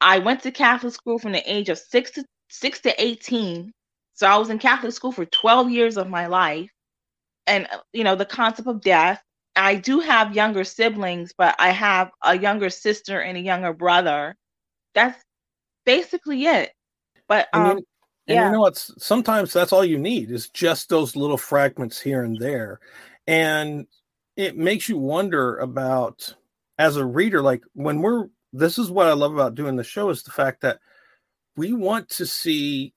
I 0.01 0.19
went 0.19 0.43
to 0.43 0.53
catholic 0.53 0.95
school 0.95 1.19
from 1.19 1.33
the 1.33 1.53
age 1.53 1.69
of 1.69 1.79
6 1.79 2.11
to 2.13 2.25
6 2.49 2.81
to 2.81 3.03
18 3.03 3.73
so 4.15 4.27
i 4.27 4.37
was 4.37 4.51
in 4.51 4.59
catholic 4.59 4.93
school 4.93 5.13
for 5.13 5.25
12 5.25 5.71
years 5.71 5.97
of 5.97 6.09
my 6.09 6.27
life. 6.27 6.71
And 7.49 7.67
uh, 7.73 7.79
you 7.93 8.05
know 8.05 8.15
the 8.15 8.27
concept 8.27 8.69
of 8.69 8.81
death 8.81 9.21
I 9.57 9.75
do 9.75 10.01
have 10.01 10.35
younger 10.35 10.65
siblings, 10.65 11.33
but 11.37 11.55
I 11.59 11.71
have 11.71 12.11
a 12.25 12.39
younger 12.39 12.71
sister 12.71 13.21
and 13.21 13.37
a 13.37 13.41
younger 13.41 13.73
brother. 13.73 14.37
That's 14.95 15.23
basically 15.85 16.45
it. 16.47 16.73
But 17.29 17.49
um, 17.53 17.63
and, 17.63 17.79
you, 17.79 17.87
and 18.29 18.37
yeah. 18.37 18.47
you 18.47 18.53
know 18.53 18.61
what? 18.61 18.77
Sometimes 18.77 19.53
that's 19.53 19.73
all 19.73 19.85
you 19.85 19.99
need 19.99 20.31
is 20.31 20.49
just 20.51 20.89
those 20.89 21.17
little 21.17 21.37
fragments 21.37 22.01
here 22.01 22.23
and 22.23 22.39
there, 22.39 22.81
and 23.27 23.87
it 24.37 24.57
makes 24.57 24.89
you 24.89 24.99
wonder 24.99 25.59
about 25.59 26.35
as 26.79 26.97
a 26.97 27.05
reader. 27.05 27.43
Like 27.43 27.63
when 27.75 28.01
we're 28.01 28.29
this 28.53 28.79
is 28.79 28.91
what 28.91 29.07
I 29.07 29.13
love 29.13 29.35
about 29.35 29.55
doing 29.55 29.77
the 29.77 29.85
show 29.85 30.11
is 30.11 30.23
the 30.23 30.33
fact 30.33 30.63
that 30.63 30.79
we 31.57 31.73
want 31.73 32.09
to 32.11 32.27
see 32.27 32.95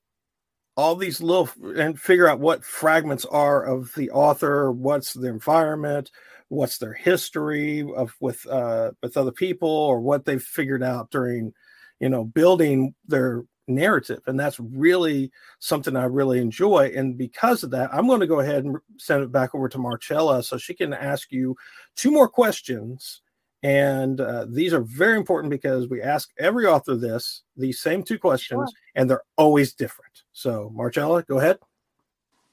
all 0.75 0.95
these 0.95 1.21
little 1.21 1.49
and 1.75 1.99
figure 1.99 2.27
out 2.27 2.39
what 2.39 2.63
fragments 2.63 3.25
are 3.25 3.63
of 3.63 3.93
the 3.95 4.09
author, 4.11 4.71
what's 4.71 5.13
the 5.13 5.27
environment, 5.27 6.09
what's 6.53 6.77
their 6.77 6.93
history 6.93 7.85
of 7.95 8.15
with 8.19 8.45
uh, 8.47 8.91
with 9.01 9.17
other 9.17 9.31
people 9.31 9.69
or 9.69 9.99
what 9.99 10.25
they've 10.25 10.43
figured 10.43 10.83
out 10.83 11.09
during 11.11 11.53
you 11.99 12.09
know 12.09 12.23
building 12.23 12.93
their 13.07 13.43
narrative. 13.65 14.19
And 14.27 14.37
that's 14.37 14.59
really 14.59 15.31
something 15.59 15.95
i 15.95 16.03
really 16.03 16.39
enjoy. 16.39 16.91
And 16.95 17.17
because 17.17 17.63
of 17.63 17.71
that 17.71 17.93
i'm 17.93 18.07
going 18.07 18.19
to 18.19 18.27
go 18.27 18.39
ahead 18.39 18.65
and 18.65 18.77
send 18.97 19.23
it 19.23 19.31
back 19.31 19.55
over 19.55 19.67
to 19.69 19.77
marcella 19.77 20.43
so 20.43 20.57
she 20.57 20.73
can 20.73 20.93
ask 20.93 21.31
you 21.31 21.55
two 21.95 22.11
more 22.11 22.29
questions. 22.29 23.21
And 23.63 24.19
uh, 24.19 24.45
these 24.49 24.73
are 24.73 24.81
very 24.81 25.15
important 25.15 25.49
because 25.49 25.87
we 25.87 26.01
ask 26.01 26.29
every 26.37 26.65
author 26.65 26.95
this 26.95 27.43
these 27.55 27.79
same 27.79 28.03
two 28.03 28.19
questions 28.19 28.69
sure. 28.69 28.79
and 28.95 29.09
they're 29.09 29.23
always 29.37 29.73
different. 29.73 30.23
So 30.33 30.71
marcella 30.75 31.23
go 31.23 31.39
ahead. 31.39 31.57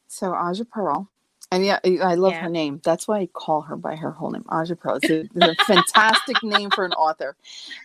So 0.07 0.33
aja 0.33 0.65
pearl 0.65 1.11
and 1.53 1.65
yeah, 1.65 1.81
I 1.85 2.15
love 2.15 2.33
yeah. 2.33 2.43
her 2.43 2.49
name. 2.49 2.81
That's 2.85 3.09
why 3.09 3.21
I 3.21 3.27
call 3.27 3.63
her 3.63 3.77
by 3.77 3.97
her 3.97 4.13
whole 4.13 4.31
name, 4.31 4.45
Aja 4.49 4.77
Pearl. 4.77 5.01
It's 5.03 5.11
a, 5.11 5.21
it's 5.21 5.61
a 5.61 5.65
fantastic 5.65 6.43
name 6.45 6.71
for 6.71 6.85
an 6.85 6.93
author. 6.93 7.37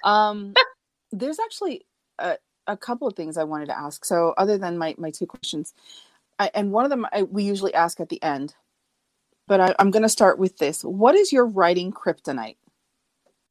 Um, 0.04 0.54
there's 1.12 1.39
actually 1.39 1.86
a, 2.19 2.38
a, 2.67 2.78
couple 2.78 3.08
of 3.08 3.15
things 3.15 3.38
I 3.38 3.43
wanted 3.43 3.67
to 3.67 3.78
ask. 3.78 4.06
So, 4.06 4.36
other 4.38 4.60
than 4.60 4.78
my, 4.78 4.93
my 4.99 5.10
two 5.10 5.25
questions, 5.25 5.73
I, 6.38 6.51
and 6.54 6.71
one 6.71 6.86
of 6.86 6.91
them 6.91 7.08
I, 7.12 7.23
we 7.23 7.43
usually 7.43 7.73
ask 7.73 7.99
at 7.99 8.10
the 8.10 8.21
end, 8.21 8.54
but 9.47 9.60
I, 9.60 9.75
I'm 9.80 9.89
going 9.89 10.04
to 10.04 10.10
start 10.10 10.38
with 10.38 10.58
this. 10.58 10.84
What 10.84 11.15
is 11.15 11.34
your 11.34 11.47
writing 11.47 11.91
kryptonite? 11.91 12.58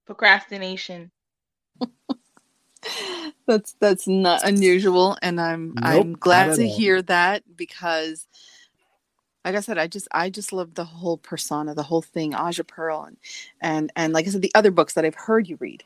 Procrastination. 0.07 1.11
that's 3.47 3.75
that's 3.81 4.07
not 4.07 4.47
unusual, 4.47 5.17
and 5.23 5.41
I'm 5.41 5.75
nope, 5.75 5.85
I'm 5.85 6.13
glad 6.13 6.55
to 6.57 6.69
hear 6.69 7.03
that 7.03 7.43
because 7.57 8.27
like 9.45 9.55
I 9.55 9.61
said, 9.61 9.79
I 9.79 9.87
just 9.87 10.09
I 10.13 10.31
just 10.31 10.53
love 10.53 10.75
the 10.75 10.85
whole 10.85 11.19
persona, 11.19 11.75
the 11.75 11.83
whole 11.83 12.03
thing, 12.03 12.35
Aja 12.35 12.65
Pearl, 12.65 13.05
and 13.05 13.17
and 13.61 13.93
and 13.95 14.13
like 14.13 14.27
I 14.27 14.31
said, 14.31 14.43
the 14.43 14.55
other 14.55 14.71
books 14.71 14.95
that 14.95 15.05
I've 15.05 15.15
heard 15.15 15.49
you 15.49 15.57
read, 15.61 15.85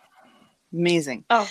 amazing. 0.73 1.25
Oh, 1.31 1.49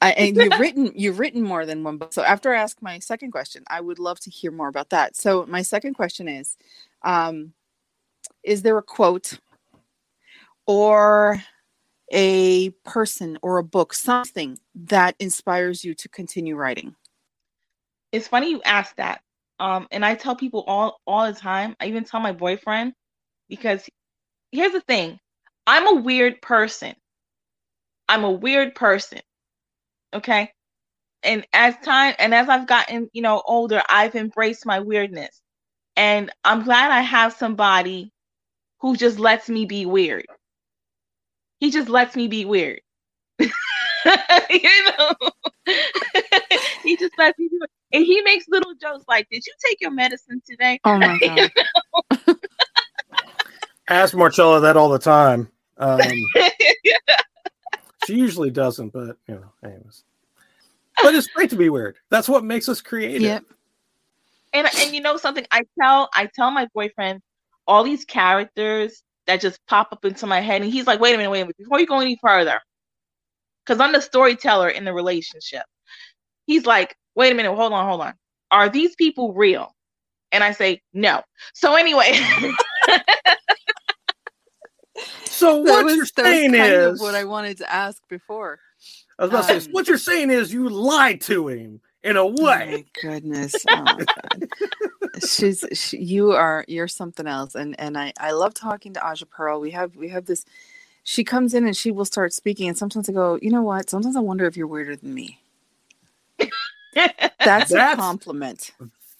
I, 0.00 0.12
and 0.16 0.36
you've 0.36 0.58
written 0.58 0.92
you've 0.94 1.18
written 1.18 1.42
more 1.42 1.66
than 1.66 1.84
one 1.84 1.98
book. 1.98 2.12
So 2.12 2.22
after 2.22 2.54
I 2.54 2.60
ask 2.60 2.80
my 2.80 2.98
second 2.98 3.30
question, 3.32 3.62
I 3.68 3.80
would 3.80 3.98
love 3.98 4.18
to 4.20 4.30
hear 4.30 4.50
more 4.50 4.68
about 4.68 4.90
that. 4.90 5.16
So 5.16 5.44
my 5.46 5.62
second 5.62 5.94
question 5.94 6.28
is, 6.28 6.56
um, 7.02 7.52
is 8.42 8.62
there 8.62 8.78
a 8.78 8.82
quote 8.82 9.38
or 10.66 11.42
a 12.12 12.70
person 12.84 13.38
or 13.42 13.58
a 13.58 13.64
book, 13.64 13.92
something 13.92 14.58
that 14.74 15.14
inspires 15.18 15.84
you 15.84 15.94
to 15.94 16.08
continue 16.08 16.56
writing? 16.56 16.94
It's 18.12 18.26
funny 18.26 18.50
you 18.50 18.62
asked 18.62 18.96
that 18.96 19.22
um, 19.60 19.88
and 19.92 20.04
I 20.04 20.16
tell 20.16 20.36
people 20.36 20.64
all 20.66 21.00
all 21.06 21.26
the 21.32 21.38
time. 21.38 21.76
I 21.80 21.86
even 21.86 22.04
tell 22.04 22.20
my 22.20 22.32
boyfriend 22.32 22.94
because 23.48 23.88
here's 24.52 24.72
the 24.72 24.82
thing. 24.82 25.18
I'm 25.66 25.98
a 25.98 26.00
weird 26.02 26.42
person. 26.42 26.94
I'm 28.08 28.24
a 28.24 28.30
weird 28.30 28.74
person. 28.74 29.20
Okay? 30.14 30.52
And 31.24 31.46
as 31.52 31.76
time 31.84 32.14
and 32.18 32.34
as 32.34 32.48
I've 32.48 32.66
gotten, 32.66 33.08
you 33.12 33.22
know, 33.22 33.42
older, 33.46 33.82
I've 33.88 34.14
embraced 34.16 34.66
my 34.66 34.80
weirdness. 34.80 35.40
And 35.96 36.32
I'm 36.44 36.64
glad 36.64 36.90
I 36.92 37.02
have 37.02 37.34
somebody 37.34 38.12
who 38.80 38.96
just 38.96 39.18
lets 39.20 39.48
me 39.50 39.66
be 39.66 39.86
weird. 39.86 40.26
He 41.60 41.70
just 41.70 41.88
lets 41.88 42.16
me 42.16 42.26
be 42.28 42.44
weird. 42.44 42.80
you 43.40 44.84
know, 44.98 45.12
he 46.82 46.96
just 46.96 47.16
lets 47.18 47.38
me 47.38 47.48
do 47.48 47.60
it, 47.62 47.70
and 47.92 48.04
he 48.04 48.20
makes 48.22 48.46
little 48.48 48.74
jokes 48.74 49.04
like, 49.08 49.28
"Did 49.30 49.44
you 49.46 49.52
take 49.64 49.80
your 49.80 49.90
medicine 49.90 50.42
today?" 50.48 50.80
Oh 50.84 50.98
my 50.98 51.18
god! 52.26 52.36
Ask 53.88 54.14
Marcella 54.14 54.60
that 54.60 54.76
all 54.76 54.88
the 54.88 54.98
time. 54.98 55.50
Um, 55.78 56.00
She 58.06 58.14
usually 58.16 58.50
doesn't, 58.50 58.92
but 58.92 59.16
you 59.28 59.34
know, 59.34 59.52
anyways. 59.62 60.04
But 61.02 61.14
it's 61.14 61.28
great 61.28 61.50
to 61.50 61.56
be 61.56 61.68
weird. 61.68 61.96
That's 62.08 62.28
what 62.28 62.44
makes 62.44 62.68
us 62.68 62.80
creative. 62.80 63.22
Yep. 63.22 63.44
And 64.52 64.68
and 64.78 64.94
you 64.94 65.00
know 65.00 65.16
something, 65.16 65.46
I 65.50 65.62
tell 65.80 66.08
I 66.14 66.28
tell 66.34 66.50
my 66.50 66.66
boyfriend 66.74 67.22
all 67.66 67.84
these 67.84 68.04
characters 68.04 69.02
that 69.26 69.40
just 69.40 69.64
pop 69.66 69.92
up 69.92 70.04
into 70.04 70.26
my 70.26 70.40
head, 70.40 70.62
and 70.62 70.72
he's 70.72 70.86
like, 70.86 70.98
"Wait 70.98 71.14
a 71.14 71.18
minute, 71.18 71.30
wait 71.30 71.40
a 71.40 71.44
minute! 71.44 71.56
Before 71.58 71.78
you 71.78 71.86
go 71.86 72.00
any 72.00 72.18
further, 72.20 72.60
because 73.64 73.80
I'm 73.80 73.92
the 73.92 74.00
storyteller 74.00 74.70
in 74.70 74.84
the 74.84 74.92
relationship. 74.92 75.62
He's 76.46 76.66
like, 76.66 76.96
wait 77.14 77.32
a 77.32 77.34
minute, 77.34 77.54
hold 77.54 77.72
on, 77.72 77.86
hold 77.86 78.00
on. 78.00 78.14
Are 78.50 78.68
these 78.68 78.94
people 78.96 79.32
real? 79.32 79.74
And 80.32 80.44
I 80.44 80.52
say, 80.52 80.82
no. 80.92 81.22
So 81.54 81.76
anyway. 81.76 82.12
so 85.24 85.60
what 85.60 85.84
was, 85.84 85.96
you're 85.96 86.06
saying 86.06 86.54
is 86.54 87.00
what 87.00 87.14
I 87.14 87.24
wanted 87.24 87.58
to 87.58 87.72
ask 87.72 88.02
before. 88.08 88.58
I 89.18 89.24
was 89.24 89.30
about 89.30 89.50
um, 89.50 89.56
to 89.56 89.60
say, 89.60 89.66
um, 89.66 89.72
what 89.72 89.88
you're 89.88 89.98
saying 89.98 90.30
is 90.30 90.52
you 90.52 90.68
lied 90.68 91.20
to 91.22 91.48
him 91.48 91.80
in 92.02 92.16
a 92.16 92.26
way. 92.26 92.84
Oh 92.84 92.90
goodness. 93.00 93.66
Oh 93.70 93.88
my 93.88 94.06
God. 94.14 94.48
She's 95.22 95.64
she, 95.72 95.98
you 95.98 96.32
are 96.32 96.64
you're 96.68 96.88
something 96.88 97.26
else. 97.26 97.54
And 97.54 97.78
and 97.80 97.98
I, 97.98 98.12
I 98.18 98.32
love 98.32 98.54
talking 98.54 98.94
to 98.94 99.06
Aja 99.06 99.26
Pearl. 99.26 99.60
We 99.60 99.70
have 99.72 99.96
we 99.96 100.08
have 100.10 100.26
this 100.26 100.44
she 101.04 101.24
comes 101.24 101.54
in 101.54 101.66
and 101.66 101.76
she 101.76 101.90
will 101.90 102.04
start 102.04 102.32
speaking 102.32 102.68
and 102.68 102.78
sometimes 102.78 103.08
i 103.08 103.12
go 103.12 103.38
you 103.42 103.50
know 103.50 103.62
what 103.62 103.90
sometimes 103.90 104.16
i 104.16 104.20
wonder 104.20 104.46
if 104.46 104.56
you're 104.56 104.66
weirder 104.66 104.96
than 104.96 105.14
me 105.14 105.39
that's, 106.94 107.18
that's 107.38 107.72
a 107.72 107.96
compliment 107.96 108.72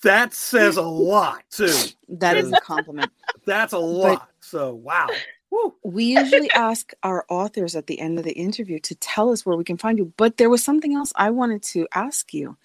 that 0.02 0.32
says 0.32 0.76
a 0.76 0.82
lot 0.82 1.42
too 1.50 1.74
that 2.08 2.36
is 2.36 2.52
a 2.52 2.60
compliment 2.60 3.10
that's 3.44 3.72
a 3.72 3.78
lot 3.78 4.18
but 4.18 4.28
so 4.40 4.74
wow 4.74 5.08
Woo. 5.50 5.74
we 5.82 6.04
usually 6.04 6.50
ask 6.52 6.92
our 7.02 7.24
authors 7.28 7.74
at 7.74 7.86
the 7.86 7.98
end 7.98 8.18
of 8.18 8.24
the 8.24 8.32
interview 8.32 8.78
to 8.80 8.94
tell 8.96 9.30
us 9.30 9.44
where 9.44 9.56
we 9.56 9.64
can 9.64 9.76
find 9.76 9.98
you 9.98 10.12
but 10.16 10.36
there 10.36 10.50
was 10.50 10.62
something 10.62 10.94
else 10.94 11.12
i 11.16 11.30
wanted 11.30 11.62
to 11.62 11.86
ask 11.94 12.32
you 12.32 12.56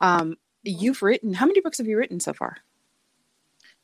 um, 0.00 0.36
you've 0.62 1.02
written 1.02 1.32
how 1.32 1.46
many 1.46 1.60
books 1.60 1.78
have 1.78 1.86
you 1.86 1.98
written 1.98 2.20
so 2.20 2.32
far 2.32 2.56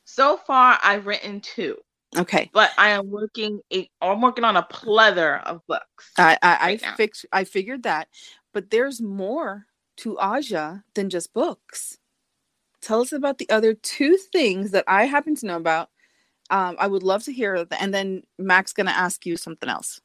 so 0.04 0.36
far 0.36 0.78
i've 0.82 1.06
written 1.06 1.40
two 1.40 1.76
Okay. 2.16 2.50
But 2.52 2.70
I 2.78 2.90
am 2.90 3.10
working 3.10 3.60
a 3.72 3.90
I'm 4.00 4.20
working 4.20 4.44
on 4.44 4.56
a 4.56 4.62
plethora 4.62 5.42
of 5.44 5.66
books. 5.66 6.12
I 6.16 6.38
I, 6.42 6.48
right 6.48 6.84
I 6.84 6.96
fix 6.96 7.26
I 7.32 7.44
figured 7.44 7.82
that. 7.82 8.08
But 8.52 8.70
there's 8.70 9.00
more 9.00 9.66
to 9.98 10.18
Aja 10.18 10.82
than 10.94 11.10
just 11.10 11.32
books. 11.32 11.98
Tell 12.80 13.00
us 13.00 13.12
about 13.12 13.38
the 13.38 13.48
other 13.50 13.74
two 13.74 14.16
things 14.16 14.70
that 14.72 14.84
I 14.86 15.04
happen 15.04 15.34
to 15.36 15.46
know 15.46 15.56
about. 15.56 15.88
Um, 16.50 16.76
I 16.78 16.86
would 16.86 17.02
love 17.02 17.24
to 17.24 17.32
hear, 17.32 17.66
and 17.78 17.92
then 17.92 18.22
Mac's 18.38 18.72
gonna 18.72 18.90
ask 18.90 19.26
you 19.26 19.36
something 19.36 19.68
else. 19.68 20.00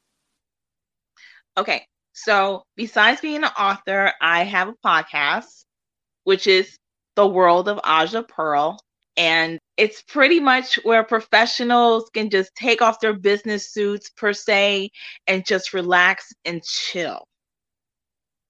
Okay, 1.56 1.86
so 2.12 2.64
besides 2.76 3.20
being 3.20 3.44
an 3.44 3.50
author, 3.58 4.12
I 4.20 4.44
have 4.44 4.68
a 4.68 4.74
podcast, 4.84 5.64
which 6.24 6.46
is 6.46 6.76
the 7.14 7.26
world 7.26 7.68
of 7.68 7.80
Aja 7.84 8.22
Pearl. 8.22 8.78
And 9.16 9.58
it's 9.76 10.02
pretty 10.02 10.40
much 10.40 10.78
where 10.84 11.04
professionals 11.04 12.10
can 12.14 12.30
just 12.30 12.54
take 12.54 12.80
off 12.80 13.00
their 13.00 13.12
business 13.12 13.70
suits 13.70 14.10
per 14.10 14.32
se 14.32 14.90
and 15.26 15.44
just 15.44 15.74
relax 15.74 16.32
and 16.44 16.62
chill. 16.64 17.24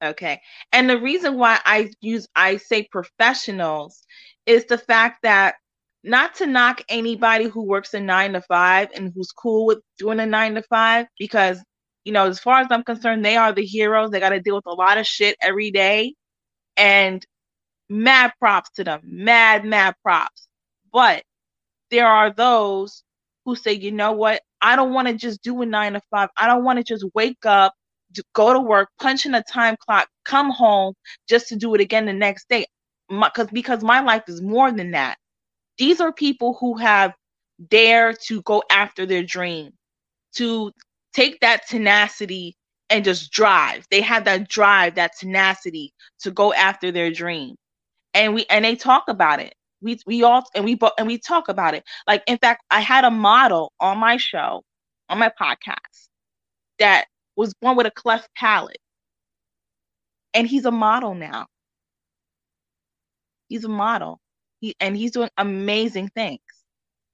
Okay. 0.03 0.41
And 0.73 0.91
the 0.91 0.99
reason 0.99 1.37
why 1.38 1.61
I 1.65 1.91
use 2.01 2.27
I 2.35 2.57
say 2.57 2.88
professionals 2.91 4.03
is 4.47 4.65
the 4.67 4.79
fact 4.79 5.21
that 5.23 5.57
not 6.05 6.35
to 6.37 6.47
knock 6.47 6.83
anybody 6.88 7.45
who 7.45 7.62
works 7.62 7.95
a 7.95 8.01
nine 8.01 8.33
to 8.33 8.41
five 8.43 8.88
and 8.95 9.12
who's 9.15 9.31
cool 9.31 9.67
with 9.67 9.79
doing 9.99 10.19
a 10.21 10.27
nine 10.27 10.55
to 10.57 10.62
five, 10.62 11.07
because 11.19 11.62
you 12.05 12.12
know, 12.12 12.27
as 12.27 12.41
far 12.41 12.61
as 12.61 12.67
I'm 12.71 12.83
concerned, 12.83 13.25
they 13.25 13.37
are 13.37 13.53
the 13.53 13.65
heroes. 13.65 14.11
They 14.11 14.21
got 14.21 14.31
to 14.31 14.41
deal 14.41 14.57
with 14.57 14.67
a 14.67 14.75
lot 14.75 14.99
of 14.99 15.07
shit 15.07 15.37
every 15.41 15.71
day. 15.71 16.15
And 16.77 17.25
mad 17.88 18.33
props 18.41 18.71
to 18.77 18.85
them. 18.85 19.01
Mad, 19.05 19.65
mad 19.65 19.95
props. 20.03 20.49
But 20.93 21.23
there 21.91 22.07
are 22.07 22.33
those 22.33 23.05
who 23.45 23.57
say, 23.57 23.73
you 23.75 23.93
know 23.93 24.12
what? 24.12 24.43
I 24.61 24.77
don't 24.77 24.93
want 24.93 25.09
to 25.09 25.15
just 25.15 25.43
do 25.43 25.62
a 25.62 25.67
nine 25.67 25.93
to 25.95 26.01
five. 26.11 26.31
I 26.37 26.47
don't 26.47 26.65
want 26.65 26.79
to 26.79 26.85
just 26.85 27.05
wake 27.15 27.45
up, 27.45 27.75
go 28.35 28.53
to 28.53 28.61
work, 28.61 28.88
punch 29.01 29.27
in 29.27 29.35
a 29.35 29.42
time 29.42 29.77
clock, 29.79 30.09
come 30.25 30.51
home 30.51 30.94
just 31.29 31.48
to 31.48 31.57
do 31.57 31.75
it 31.75 31.81
again 31.81 32.07
the 32.07 32.12
next 32.12 32.48
day. 32.48 32.66
Because 33.09 33.48
because 33.53 33.83
my 33.83 34.01
life 34.01 34.25
is 34.29 34.40
more 34.40 34.70
than 34.72 34.92
that. 34.92 35.18
These 35.79 36.01
are 36.01 36.12
people 36.12 36.55
who 36.61 36.77
have 36.79 37.14
dared 37.68 38.16
to 38.27 38.42
go 38.42 38.62
after 38.70 39.07
their 39.07 39.22
dream, 39.22 39.72
to 40.35 40.72
take 41.12 41.40
that 41.40 41.66
tenacity 41.68 42.57
and 42.90 43.05
just 43.05 43.31
drive. 43.33 43.87
They 43.90 44.01
have 44.03 44.25
that 44.25 44.48
drive, 44.48 44.94
that 44.96 45.12
tenacity 45.18 45.92
to 46.20 46.31
go 46.31 46.53
after 46.53 46.90
their 46.90 47.11
dream. 47.11 47.57
And 48.14 48.35
we 48.35 48.46
and 48.51 48.64
they 48.64 48.77
talk 48.77 49.09
about 49.09 49.40
it. 49.40 49.55
We 49.83 49.98
we 50.07 50.22
all 50.22 50.44
and 50.55 50.64
we 50.64 50.79
and 50.98 51.07
we 51.07 51.18
talk 51.18 51.48
about 51.48 51.75
it. 51.75 51.85
Like 52.07 52.22
in 52.27 52.38
fact, 52.38 52.64
I 52.70 52.81
had 52.81 53.05
a 53.05 53.11
model 53.11 53.72
on 53.81 53.98
my 53.98 54.16
show, 54.16 54.62
on 55.09 55.18
my 55.18 55.31
podcast, 55.40 56.09
that 56.79 57.07
was 57.37 57.55
born 57.55 57.77
with 57.77 57.87
a 57.87 57.90
cleft 57.90 58.29
palate. 58.35 58.79
And 60.35 60.47
he's 60.47 60.64
a 60.64 60.71
model 60.71 61.14
now. 61.14 61.47
He's 63.49 63.64
a 63.64 63.68
model. 63.68 64.21
He 64.61 64.75
and 64.81 64.97
he's 64.97 65.11
doing 65.11 65.29
amazing 65.37 66.09
things 66.09 66.40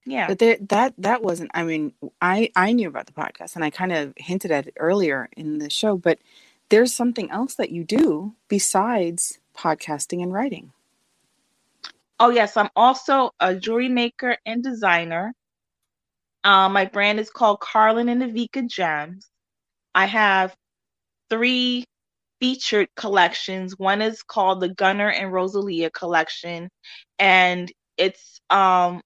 yeah 0.08 0.26
but 0.26 0.38
there, 0.38 0.56
that 0.68 0.94
that 0.98 1.22
wasn't 1.22 1.50
i 1.54 1.62
mean 1.62 1.92
i 2.20 2.50
i 2.56 2.72
knew 2.72 2.88
about 2.88 3.06
the 3.06 3.12
podcast 3.12 3.54
and 3.54 3.64
i 3.64 3.70
kind 3.70 3.92
of 3.92 4.12
hinted 4.16 4.50
at 4.50 4.66
it 4.66 4.74
earlier 4.78 5.28
in 5.36 5.58
the 5.58 5.70
show 5.70 5.96
but 5.96 6.18
there's 6.70 6.94
something 6.94 7.30
else 7.30 7.54
that 7.54 7.70
you 7.70 7.84
do 7.84 8.34
besides 8.48 9.38
podcasting 9.56 10.22
and 10.22 10.32
writing 10.32 10.72
oh 12.20 12.30
yes 12.30 12.56
i'm 12.56 12.70
also 12.74 13.30
a 13.40 13.54
jewelry 13.54 13.88
maker 13.88 14.36
and 14.46 14.62
designer 14.62 15.34
um, 16.44 16.72
my 16.72 16.86
brand 16.86 17.20
is 17.20 17.30
called 17.30 17.60
carlin 17.60 18.08
and 18.08 18.22
Avika 18.22 18.66
gems 18.66 19.28
i 19.98 20.06
have 20.06 20.56
three 21.30 21.84
featured 22.40 22.88
collections 22.96 23.78
one 23.78 24.02
is 24.02 24.22
called 24.22 24.60
the 24.60 24.68
gunner 24.74 25.10
and 25.10 25.32
rosalia 25.32 25.90
collection 25.90 26.68
and 27.18 27.72
it's 27.98 28.40
um 28.50 29.02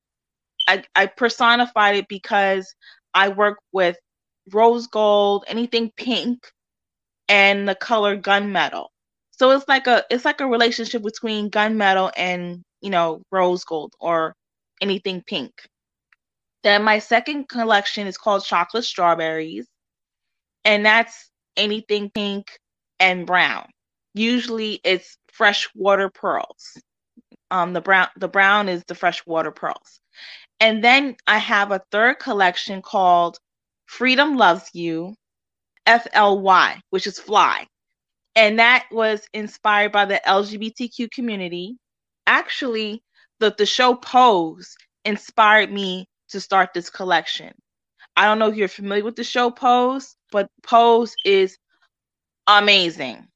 I, 0.68 0.84
I 0.96 1.06
personified 1.06 1.96
it 1.96 2.08
because 2.08 2.74
I 3.14 3.28
work 3.30 3.58
with 3.72 3.96
rose 4.52 4.86
gold, 4.88 5.44
anything 5.48 5.92
pink, 5.96 6.38
and 7.28 7.68
the 7.68 7.74
color 7.76 8.16
gunmetal. 8.18 8.88
So 9.32 9.50
it's 9.52 9.68
like 9.68 9.86
a 9.88 10.04
it's 10.10 10.24
like 10.26 10.40
a 10.40 10.46
relationship 10.46 11.02
between 11.02 11.50
gunmetal 11.50 12.12
and 12.16 12.62
you 12.82 12.90
know 12.90 13.22
rose 13.32 13.64
gold 13.64 13.94
or 14.00 14.34
anything 14.82 15.22
pink. 15.26 15.52
Then 16.64 16.84
my 16.84 16.98
second 17.00 17.48
collection 17.48 18.06
is 18.08 18.18
called 18.18 18.44
chocolate 18.44 18.84
strawberries, 18.84 19.66
and 20.64 20.84
that's 20.84 21.30
anything 21.56 22.10
pink 22.10 22.46
and 23.00 23.26
brown. 23.26 23.66
Usually 24.14 24.80
it's 24.84 25.16
freshwater 25.32 26.10
pearls. 26.10 26.76
Um, 27.50 27.72
the 27.72 27.80
brown 27.80 28.08
the 28.16 28.28
brown 28.28 28.68
is 28.68 28.82
the 28.86 28.94
freshwater 28.94 29.50
pearls. 29.50 30.00
And 30.60 30.82
then 30.82 31.16
I 31.26 31.38
have 31.38 31.72
a 31.72 31.82
third 31.90 32.18
collection 32.18 32.82
called 32.82 33.38
Freedom 33.86 34.36
Loves 34.36 34.70
You, 34.72 35.14
FLY, 35.86 36.80
which 36.90 37.06
is 37.06 37.18
fly. 37.18 37.66
And 38.36 38.58
that 38.58 38.86
was 38.90 39.26
inspired 39.34 39.92
by 39.92 40.04
the 40.06 40.20
LGBTQ 40.26 41.10
community. 41.10 41.76
Actually, 42.26 43.02
the, 43.40 43.54
the 43.58 43.66
show 43.66 43.94
Pose 43.94 44.74
inspired 45.04 45.70
me 45.70 46.06
to 46.28 46.40
start 46.40 46.70
this 46.72 46.88
collection. 46.88 47.52
I 48.16 48.26
don't 48.26 48.38
know 48.38 48.48
if 48.48 48.56
you're 48.56 48.68
familiar 48.68 49.04
with 49.04 49.16
the 49.16 49.24
show 49.24 49.50
Pose, 49.50 50.14
but 50.32 50.48
Pose 50.64 51.14
is 51.24 51.58
amazing. 52.48 53.28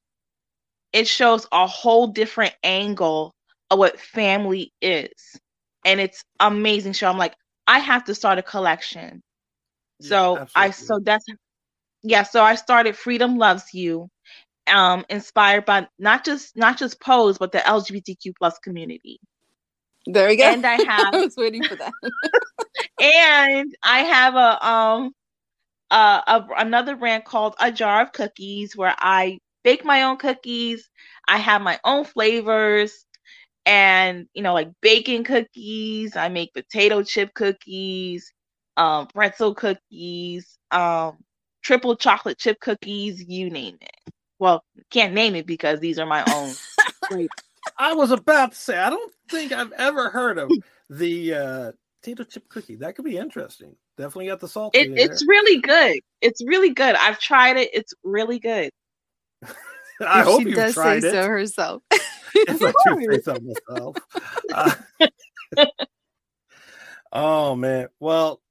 It 0.93 1.07
shows 1.07 1.47
a 1.51 1.67
whole 1.67 2.07
different 2.07 2.55
angle 2.63 3.33
of 3.71 3.79
what 3.79 3.99
family 3.99 4.73
is 4.81 5.39
and 5.85 5.99
it's 6.01 6.23
amazing 6.39 6.93
show. 6.93 7.09
I'm 7.09 7.17
like, 7.17 7.35
I 7.67 7.79
have 7.79 8.05
to 8.05 8.15
start 8.15 8.39
a 8.39 8.43
collection. 8.43 9.23
Yeah, 9.99 10.07
so 10.07 10.35
absolutely. 10.35 10.49
I 10.55 10.71
so 10.71 10.99
that's 10.99 11.25
yeah, 12.03 12.23
so 12.23 12.43
I 12.43 12.55
started 12.55 12.95
Freedom 12.97 13.37
Loves 13.37 13.73
You, 13.73 14.09
um, 14.67 15.05
inspired 15.09 15.65
by 15.65 15.87
not 15.99 16.25
just 16.25 16.55
not 16.57 16.77
just 16.77 17.01
Pose, 17.01 17.37
but 17.37 17.51
the 17.51 17.65
LGBTQ 17.67 18.33
plus 18.37 18.59
community. 18.59 19.19
There 20.07 20.27
we 20.27 20.37
go. 20.37 20.53
And 20.53 20.65
I 20.65 20.75
have 20.75 21.13
I 21.13 21.23
was 21.23 21.35
waiting 21.37 21.65
for 21.65 21.75
that. 21.77 21.93
and 22.99 23.75
I 23.83 23.99
have 23.99 24.35
a 24.35 24.67
um 24.67 25.13
uh 25.91 26.21
a, 26.27 26.45
another 26.57 26.95
brand 26.95 27.25
called 27.25 27.55
A 27.59 27.71
Jar 27.71 28.01
of 28.03 28.13
Cookies 28.13 28.75
where 28.75 28.95
I 28.99 29.39
bake 29.63 29.85
my 29.85 30.03
own 30.03 30.17
cookies. 30.17 30.89
I 31.27 31.37
have 31.37 31.61
my 31.61 31.79
own 31.83 32.05
flavors 32.05 33.05
and 33.67 34.27
you 34.33 34.41
know 34.41 34.53
like 34.53 34.69
bacon 34.81 35.25
cookies 35.25 36.15
i 36.15 36.29
make 36.29 36.53
potato 36.53 37.03
chip 37.03 37.33
cookies 37.33 38.31
um 38.77 39.05
pretzel 39.07 39.53
cookies 39.53 40.57
um 40.71 41.17
triple 41.61 41.95
chocolate 41.97 42.37
chip 42.37 42.59
cookies 42.61 43.23
you 43.27 43.49
name 43.49 43.77
it. 43.81 44.13
Well 44.39 44.63
can't 44.89 45.13
name 45.13 45.35
it 45.35 45.45
because 45.45 45.81
these 45.81 45.99
are 45.99 46.05
my 46.05 46.23
own. 46.31 46.55
I 47.77 47.93
was 47.93 48.11
about 48.11 48.53
to 48.53 48.57
say 48.57 48.77
i 48.77 48.89
don't 48.89 49.13
think 49.29 49.51
i've 49.51 49.73
ever 49.73 50.09
heard 50.09 50.37
of 50.37 50.51
the 50.89 51.33
uh 51.33 51.71
potato 52.01 52.23
chip 52.23 52.47
cookie. 52.47 52.75
That 52.77 52.95
could 52.95 53.05
be 53.05 53.17
interesting 53.17 53.75
definitely 53.97 54.27
got 54.27 54.39
the 54.39 54.47
salt 54.47 54.75
it, 54.75 54.91
it's 54.95 55.25
really 55.27 55.59
good 55.61 55.99
it's 56.21 56.41
really 56.45 56.69
good 56.69 56.95
i've 56.95 57.19
tried 57.19 57.57
it 57.57 57.69
it's 57.73 57.93
really 58.03 58.39
good 58.39 58.69
i 60.01 60.21
if 60.21 60.25
hope 60.25 60.41
you 60.41 60.53
tried 60.53 61.01
say 61.01 61.09
it. 61.09 61.11
so 61.11 61.27
herself 61.27 61.81
if 62.35 62.61
I 62.61 62.73
do 62.85 63.11
say 63.11 63.21
so 63.21 63.37
myself. 63.69 63.95
Uh, 64.53 65.65
oh 67.11 67.55
man. 67.55 67.87
Well, 67.99 68.41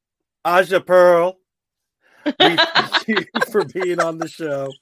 Aja 0.44 0.80
Pearl, 0.80 1.38
we 2.24 2.32
thank 2.56 3.08
you 3.08 3.24
for 3.50 3.64
being 3.64 4.00
on 4.00 4.18
the 4.18 4.28
show. 4.28 4.72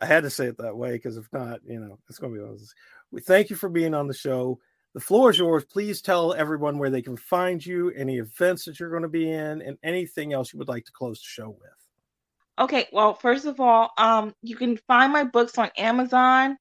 I 0.00 0.06
had 0.06 0.24
to 0.24 0.30
say 0.30 0.46
it 0.46 0.58
that 0.58 0.76
way 0.76 0.92
because 0.92 1.16
if 1.16 1.32
not, 1.32 1.60
you 1.66 1.80
know, 1.80 1.98
it's 2.08 2.18
going 2.18 2.34
to 2.34 2.40
be. 2.40 2.58
We 3.10 3.20
thank 3.20 3.50
you 3.50 3.56
for 3.56 3.68
being 3.68 3.94
on 3.94 4.08
the 4.08 4.14
show. 4.14 4.58
The 4.94 5.00
floor 5.00 5.30
is 5.30 5.38
yours. 5.38 5.64
Please 5.64 6.02
tell 6.02 6.34
everyone 6.34 6.78
where 6.78 6.90
they 6.90 7.00
can 7.00 7.16
find 7.16 7.64
you, 7.64 7.90
any 7.90 8.18
events 8.18 8.66
that 8.66 8.78
you're 8.78 8.90
going 8.90 9.02
to 9.02 9.08
be 9.08 9.30
in, 9.30 9.62
and 9.62 9.78
anything 9.82 10.32
else 10.32 10.52
you 10.52 10.58
would 10.58 10.68
like 10.68 10.84
to 10.84 10.92
close 10.92 11.18
the 11.18 11.24
show 11.24 11.48
with. 11.48 11.70
Okay, 12.58 12.86
well, 12.92 13.14
first 13.14 13.46
of 13.46 13.58
all, 13.60 13.90
um, 13.96 14.34
you 14.42 14.56
can 14.56 14.76
find 14.86 15.12
my 15.12 15.24
books 15.24 15.56
on 15.56 15.70
Amazon, 15.78 16.58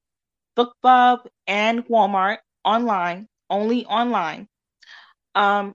BookBub, 0.58 1.26
and 1.48 1.86
Walmart 1.88 2.38
online, 2.64 3.28
only 3.50 3.86
online. 3.86 4.48
Um, 5.36 5.74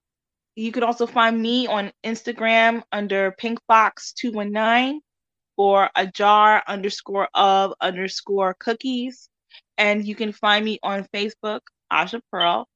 you 0.55 0.73
can 0.73 0.83
also 0.83 1.07
find 1.07 1.41
me 1.41 1.67
on 1.67 1.93
Instagram 2.05 2.83
under 2.91 3.37
pinkfox219 3.39 5.01
or 5.59 5.91
a 5.95 6.07
jar 6.07 6.63
underscore 6.67 7.29
of 7.35 7.75
underscore 7.83 8.55
cookies. 8.59 9.29
And 9.77 10.07
you 10.07 10.15
can 10.15 10.33
find 10.33 10.65
me 10.65 10.79
on 10.83 11.07
Facebook, 11.15 11.61
Aja 11.91 12.21
Pearl. 12.33 12.69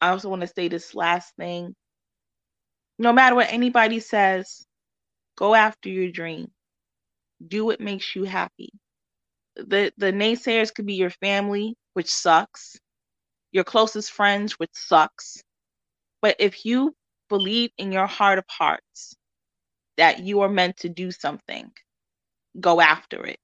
I 0.00 0.10
also 0.10 0.28
want 0.30 0.42
to 0.42 0.48
say 0.48 0.68
this 0.68 0.94
last 0.94 1.34
thing. 1.36 1.74
no 2.98 3.12
matter 3.12 3.36
what 3.36 3.52
anybody 3.52 4.00
says, 4.00 4.66
go 5.38 5.54
after 5.54 5.88
your 5.90 6.10
dream. 6.12 6.48
Do 7.46 7.66
what 7.66 7.80
makes 7.80 8.16
you 8.16 8.24
happy. 8.24 8.70
The 9.56 9.92
the 9.98 10.12
naysayers 10.12 10.74
could 10.74 10.86
be 10.86 10.94
your 10.94 11.10
family, 11.10 11.76
which 11.94 12.10
sucks, 12.10 12.78
your 13.52 13.64
closest 13.64 14.12
friends, 14.12 14.54
which 14.54 14.70
sucks. 14.74 15.42
But 16.22 16.36
if 16.40 16.66
you 16.66 16.94
believe 17.30 17.70
in 17.78 17.92
your 17.92 18.06
heart 18.06 18.38
of 18.38 18.44
hearts 18.48 19.14
that 19.98 20.20
you 20.20 20.42
are 20.42 20.48
meant 20.50 20.78
to 20.78 20.90
do 20.90 21.10
something, 21.12 21.70
go 22.60 22.80
after 22.80 23.24
it. 23.26 23.38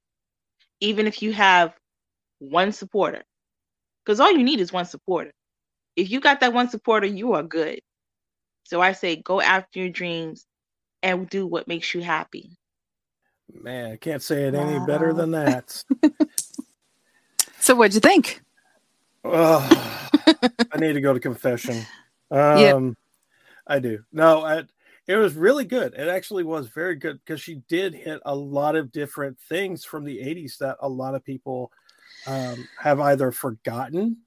Even 0.81 1.07
if 1.07 1.23
you 1.23 1.33
have 1.33 1.75
one 2.41 2.73
supporter. 2.73 3.23
Because 4.07 4.21
all 4.21 4.31
you 4.31 4.45
need 4.45 4.61
is 4.61 4.73
one 4.73 4.85
supporter. 4.85 5.33
If 5.97 6.11
you 6.11 6.21
got 6.21 6.41
that 6.41 6.53
one 6.53 6.69
supporter, 6.69 7.07
you 7.07 7.33
are 7.33 7.43
good. 7.43 7.81
So 8.63 8.81
I 8.81 8.93
say 8.93 9.17
go 9.17 9.41
after 9.41 9.81
your 9.81 9.89
dreams 9.89 10.47
and 11.03 11.29
do 11.29 11.47
what 11.47 11.67
makes 11.67 11.93
you 11.93 12.03
happy. 12.03 12.57
Man, 13.53 13.93
I 13.93 13.97
can't 13.97 14.23
say 14.23 14.45
it 14.45 14.55
any 14.55 14.79
better 14.87 15.13
than 15.13 15.33
that. 15.33 15.83
so 17.61 17.75
what'd 17.75 17.95
you 17.95 18.01
think? 18.01 18.43
Oh, 19.25 20.09
I 20.73 20.79
need 20.79 20.93
to 20.93 21.01
go 21.01 21.13
to 21.13 21.21
confession. 21.21 21.85
Um 22.29 22.59
yep. 22.59 22.95
I 23.69 23.79
do. 23.79 24.03
No, 24.13 24.45
I, 24.45 24.65
it 25.07 25.15
was 25.15 25.35
really 25.35 25.65
good. 25.65 25.95
It 25.95 26.09
actually 26.09 26.43
was 26.43 26.67
very 26.67 26.97
good 26.97 27.21
because 27.25 27.41
she 27.41 27.63
did 27.69 27.95
hit 27.95 28.21
a 28.27 28.35
lot 28.35 28.75
of 28.75 28.91
different 28.91 29.39
things 29.49 29.85
from 29.85 30.05
the 30.05 30.19
80s 30.19 30.59
that 30.59 30.77
a 30.81 30.89
lot 30.89 31.15
of 31.15 31.25
people 31.25 31.71
um, 32.27 32.69
have 32.81 33.01
either 33.01 33.31
forgotten 33.31 34.19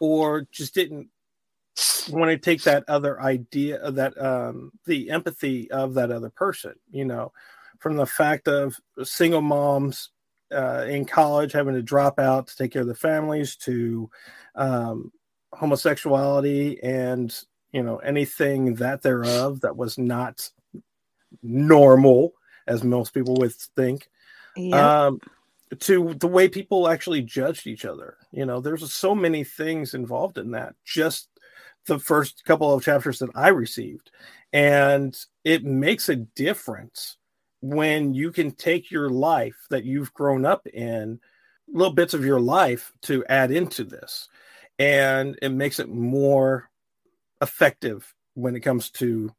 or 0.00 0.46
just 0.50 0.74
didn't 0.74 1.08
want 2.10 2.30
to 2.30 2.38
take 2.38 2.62
that 2.62 2.84
other 2.88 3.20
idea 3.20 3.76
of 3.80 3.94
that 3.96 4.20
um, 4.20 4.72
the 4.86 5.10
empathy 5.10 5.70
of 5.70 5.94
that 5.94 6.10
other 6.10 6.30
person 6.30 6.74
you 6.90 7.04
know? 7.04 7.32
From 7.78 7.96
the 7.96 8.06
fact 8.06 8.48
of 8.48 8.76
single 9.04 9.40
moms 9.40 10.10
uh, 10.52 10.84
in 10.88 11.04
college 11.04 11.52
having 11.52 11.74
to 11.74 11.82
drop 11.82 12.18
out 12.18 12.48
to 12.48 12.56
take 12.56 12.72
care 12.72 12.82
of 12.82 12.88
their 12.88 12.94
families 12.96 13.56
to 13.56 14.10
um, 14.54 15.12
homosexuality 15.52 16.82
and 16.82 17.44
you 17.72 17.82
know 17.82 17.98
anything 17.98 18.74
that 18.74 19.02
thereof 19.02 19.60
that 19.60 19.76
was 19.76 19.98
not 19.98 20.50
normal 21.42 22.32
as 22.66 22.82
most 22.84 23.14
people 23.14 23.34
would 23.36 23.52
think. 23.52 24.08
Um, 24.72 25.20
to 25.80 26.14
the 26.14 26.26
way 26.26 26.48
people 26.48 26.88
actually 26.88 27.22
judged 27.22 27.66
each 27.66 27.84
other 27.84 28.16
you 28.30 28.44
know 28.44 28.60
there's 28.60 28.92
so 28.92 29.14
many 29.14 29.44
things 29.44 29.94
involved 29.94 30.38
in 30.38 30.50
that 30.50 30.74
just 30.84 31.28
the 31.86 31.98
first 31.98 32.44
couple 32.44 32.72
of 32.72 32.84
chapters 32.84 33.18
that 33.18 33.30
i 33.34 33.48
received 33.48 34.10
and 34.52 35.26
it 35.44 35.64
makes 35.64 36.08
a 36.08 36.16
difference 36.16 37.16
when 37.60 38.14
you 38.14 38.30
can 38.30 38.50
take 38.52 38.90
your 38.90 39.10
life 39.10 39.66
that 39.70 39.84
you've 39.84 40.14
grown 40.14 40.44
up 40.44 40.66
in 40.68 41.18
little 41.72 41.92
bits 41.92 42.14
of 42.14 42.24
your 42.24 42.40
life 42.40 42.92
to 43.02 43.24
add 43.26 43.50
into 43.50 43.84
this 43.84 44.28
and 44.78 45.38
it 45.42 45.50
makes 45.50 45.78
it 45.80 45.88
more 45.88 46.70
effective 47.42 48.14
when 48.34 48.54
it 48.54 48.60
comes 48.60 48.90
to 48.90 49.32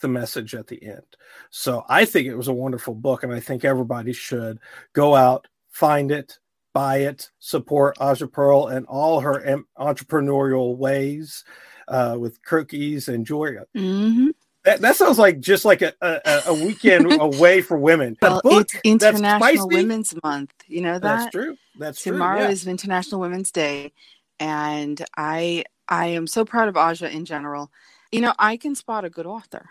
the 0.00 0.08
message 0.08 0.54
at 0.54 0.66
the 0.66 0.82
end. 0.82 1.16
So 1.50 1.84
I 1.88 2.04
think 2.04 2.26
it 2.26 2.36
was 2.36 2.48
a 2.48 2.52
wonderful 2.52 2.94
book, 2.94 3.22
and 3.22 3.32
I 3.32 3.40
think 3.40 3.64
everybody 3.64 4.12
should 4.12 4.58
go 4.92 5.14
out, 5.14 5.48
find 5.76 6.10
it, 6.10 6.38
buy 6.72 6.98
it, 7.00 7.30
support 7.38 7.98
Aja 8.00 8.26
Pearl 8.26 8.68
and 8.68 8.86
all 8.86 9.20
her 9.20 9.42
em- 9.42 9.66
entrepreneurial 9.78 10.76
ways 10.76 11.44
uh, 11.88 12.16
with 12.18 12.42
cookies 12.42 13.08
and 13.08 13.26
jewelry. 13.26 13.58
Mm-hmm. 13.76 14.28
That, 14.64 14.80
that 14.80 14.96
sounds 14.96 15.18
like 15.18 15.38
just 15.38 15.66
like 15.66 15.82
a, 15.82 15.92
a, 16.00 16.42
a 16.46 16.54
weekend 16.54 17.12
away 17.20 17.60
for 17.60 17.76
women. 17.78 18.16
Well, 18.22 18.40
it's 18.44 18.74
International 18.84 19.68
Women's 19.68 20.14
Month. 20.24 20.54
You 20.66 20.80
know 20.80 20.94
that? 20.94 21.02
That's 21.02 21.30
true. 21.30 21.56
That's 21.78 22.02
Tomorrow 22.02 22.36
true. 22.36 22.36
Tomorrow 22.38 22.52
is 22.52 22.66
International 22.66 23.20
Women's 23.20 23.52
Day. 23.52 23.92
And 24.40 25.04
I 25.16 25.64
I 25.88 26.06
am 26.06 26.26
so 26.26 26.44
proud 26.44 26.68
of 26.68 26.76
Aja 26.76 27.08
in 27.08 27.26
general. 27.26 27.70
You 28.10 28.22
know, 28.22 28.34
I 28.38 28.56
can 28.56 28.74
spot 28.74 29.04
a 29.04 29.10
good 29.10 29.26
author. 29.26 29.68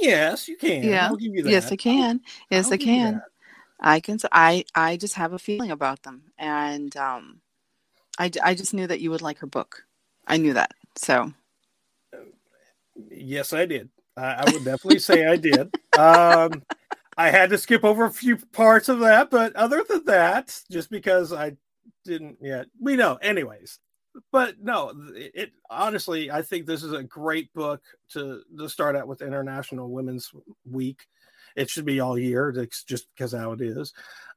Yes, 0.00 0.48
you 0.48 0.56
can. 0.56 0.82
Yeah. 0.82 1.10
You 1.18 1.44
Yes, 1.46 1.72
I 1.72 1.76
can. 1.76 2.20
Yes, 2.50 2.66
I'll 2.66 2.74
I 2.74 2.76
can. 2.76 3.22
I 3.80 4.00
can. 4.00 4.18
I 4.32 4.64
I 4.74 4.96
just 4.96 5.14
have 5.14 5.32
a 5.32 5.38
feeling 5.38 5.70
about 5.70 6.02
them, 6.02 6.32
and 6.38 6.96
um, 6.96 7.40
I 8.18 8.30
I 8.42 8.54
just 8.54 8.74
knew 8.74 8.86
that 8.86 9.00
you 9.00 9.10
would 9.10 9.22
like 9.22 9.38
her 9.38 9.46
book. 9.46 9.84
I 10.26 10.36
knew 10.36 10.54
that. 10.54 10.72
So. 10.96 11.32
Yes, 13.10 13.52
I 13.52 13.64
did. 13.66 13.90
I, 14.16 14.44
I 14.46 14.50
would 14.52 14.64
definitely 14.64 14.98
say 14.98 15.26
I 15.26 15.36
did. 15.36 15.72
Um, 15.96 16.62
I 17.16 17.30
had 17.30 17.50
to 17.50 17.58
skip 17.58 17.84
over 17.84 18.04
a 18.04 18.12
few 18.12 18.36
parts 18.36 18.88
of 18.88 19.00
that, 19.00 19.30
but 19.30 19.54
other 19.56 19.84
than 19.88 20.04
that, 20.06 20.60
just 20.70 20.90
because 20.90 21.32
I 21.32 21.56
didn't 22.04 22.38
yet, 22.40 22.66
we 22.80 22.96
know. 22.96 23.16
Anyways, 23.16 23.78
but 24.32 24.60
no, 24.60 24.92
it, 25.14 25.32
it, 25.34 25.52
honestly, 25.70 26.30
I 26.30 26.42
think 26.42 26.66
this 26.66 26.82
is 26.82 26.92
a 26.92 27.02
great 27.02 27.52
book 27.52 27.82
to 28.12 28.42
to 28.58 28.68
start 28.68 28.96
out 28.96 29.08
with 29.08 29.22
International 29.22 29.90
Women's 29.90 30.30
Week. 30.64 31.06
It 31.56 31.70
should 31.70 31.84
be 31.84 32.00
all 32.00 32.18
year, 32.18 32.50
it's 32.50 32.84
just 32.84 33.06
because 33.14 33.32
how 33.32 33.52
it 33.52 33.60
is. 33.60 33.92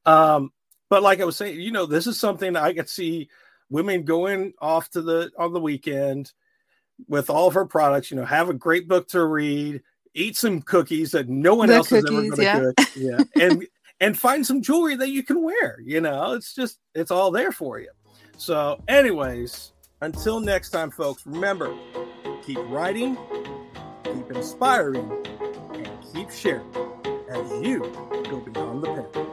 Um, 0.05 0.51
but 0.89 1.03
like 1.03 1.21
I 1.21 1.25
was 1.25 1.37
saying, 1.37 1.59
you 1.59 1.71
know, 1.71 1.85
this 1.85 2.07
is 2.07 2.19
something 2.19 2.55
I 2.55 2.73
could 2.73 2.89
see 2.89 3.29
women 3.69 4.03
going 4.03 4.53
off 4.59 4.89
to 4.91 5.01
the 5.01 5.31
on 5.37 5.53
the 5.53 5.59
weekend 5.59 6.31
with 7.07 7.29
all 7.29 7.47
of 7.47 7.53
her 7.53 7.65
products. 7.65 8.11
You 8.11 8.17
know, 8.17 8.25
have 8.25 8.49
a 8.49 8.53
great 8.53 8.87
book 8.87 9.07
to 9.09 9.25
read, 9.25 9.81
eat 10.13 10.35
some 10.35 10.61
cookies 10.61 11.11
that 11.11 11.29
no 11.29 11.55
one 11.55 11.69
the 11.69 11.75
else 11.75 11.89
cookies, 11.89 12.03
is 12.03 12.09
ever 12.09 12.21
going 12.21 12.35
to 12.35 12.43
yeah. 12.43 12.59
cook, 12.59 12.89
yeah, 12.95 13.43
and 13.43 13.67
and 14.01 14.19
find 14.19 14.45
some 14.45 14.61
jewelry 14.61 14.95
that 14.95 15.09
you 15.09 15.23
can 15.23 15.41
wear. 15.41 15.79
You 15.79 16.01
know, 16.01 16.33
it's 16.33 16.53
just 16.53 16.79
it's 16.93 17.11
all 17.11 17.31
there 17.31 17.51
for 17.51 17.79
you. 17.79 17.91
So, 18.37 18.81
anyways, 18.87 19.71
until 20.01 20.39
next 20.39 20.71
time, 20.71 20.91
folks, 20.91 21.25
remember 21.25 21.73
keep 22.43 22.59
writing, 22.69 23.17
keep 24.03 24.31
inspiring, 24.31 25.09
and 25.73 25.89
keep 26.13 26.31
sharing 26.31 27.00
you 27.35 27.79
go 28.29 28.39
beyond 28.39 28.83
the. 28.83 29.31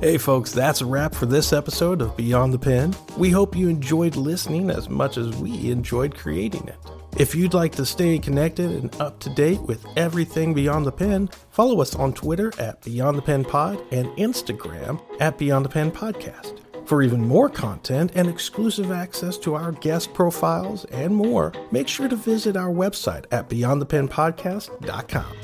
Hey, 0.00 0.18
folks, 0.18 0.52
that's 0.52 0.80
a 0.82 0.86
wrap 0.86 1.14
for 1.14 1.24
this 1.24 1.52
episode 1.52 2.02
of 2.02 2.14
Beyond 2.16 2.52
the 2.52 2.58
Pen. 2.58 2.94
We 3.16 3.30
hope 3.30 3.56
you 3.56 3.68
enjoyed 3.68 4.16
listening 4.16 4.70
as 4.70 4.90
much 4.90 5.16
as 5.16 5.34
we 5.36 5.70
enjoyed 5.70 6.14
creating 6.14 6.68
it. 6.68 6.76
If 7.16 7.34
you'd 7.34 7.54
like 7.54 7.72
to 7.76 7.86
stay 7.86 8.18
connected 8.18 8.70
and 8.70 8.94
up 9.00 9.18
to 9.20 9.30
date 9.30 9.62
with 9.62 9.86
everything 9.96 10.52
Beyond 10.52 10.84
the 10.84 10.92
Pen, 10.92 11.30
follow 11.54 11.80
us 11.80 11.94
on 11.94 12.12
Twitter 12.12 12.52
at 12.58 12.82
Beyond 12.82 13.16
the 13.16 13.22
Pen 13.22 13.44
Pod 13.44 13.80
and 13.92 14.08
Instagram 14.18 15.00
at 15.20 15.38
Beyond 15.38 15.64
the 15.64 15.68
Pen 15.68 15.92
Podcast. 15.92 16.58
For 16.84 17.00
even 17.00 17.20
more 17.26 17.48
content 17.48 18.10
and 18.16 18.28
exclusive 18.28 18.90
access 18.90 19.38
to 19.38 19.54
our 19.54 19.70
guest 19.70 20.12
profiles 20.12 20.84
and 20.86 21.14
more, 21.14 21.52
make 21.70 21.86
sure 21.86 22.08
to 22.08 22.16
visit 22.16 22.56
our 22.56 22.70
website 22.70 23.24
at 23.30 23.48
beyondthepenpodcast.com. 23.48 25.43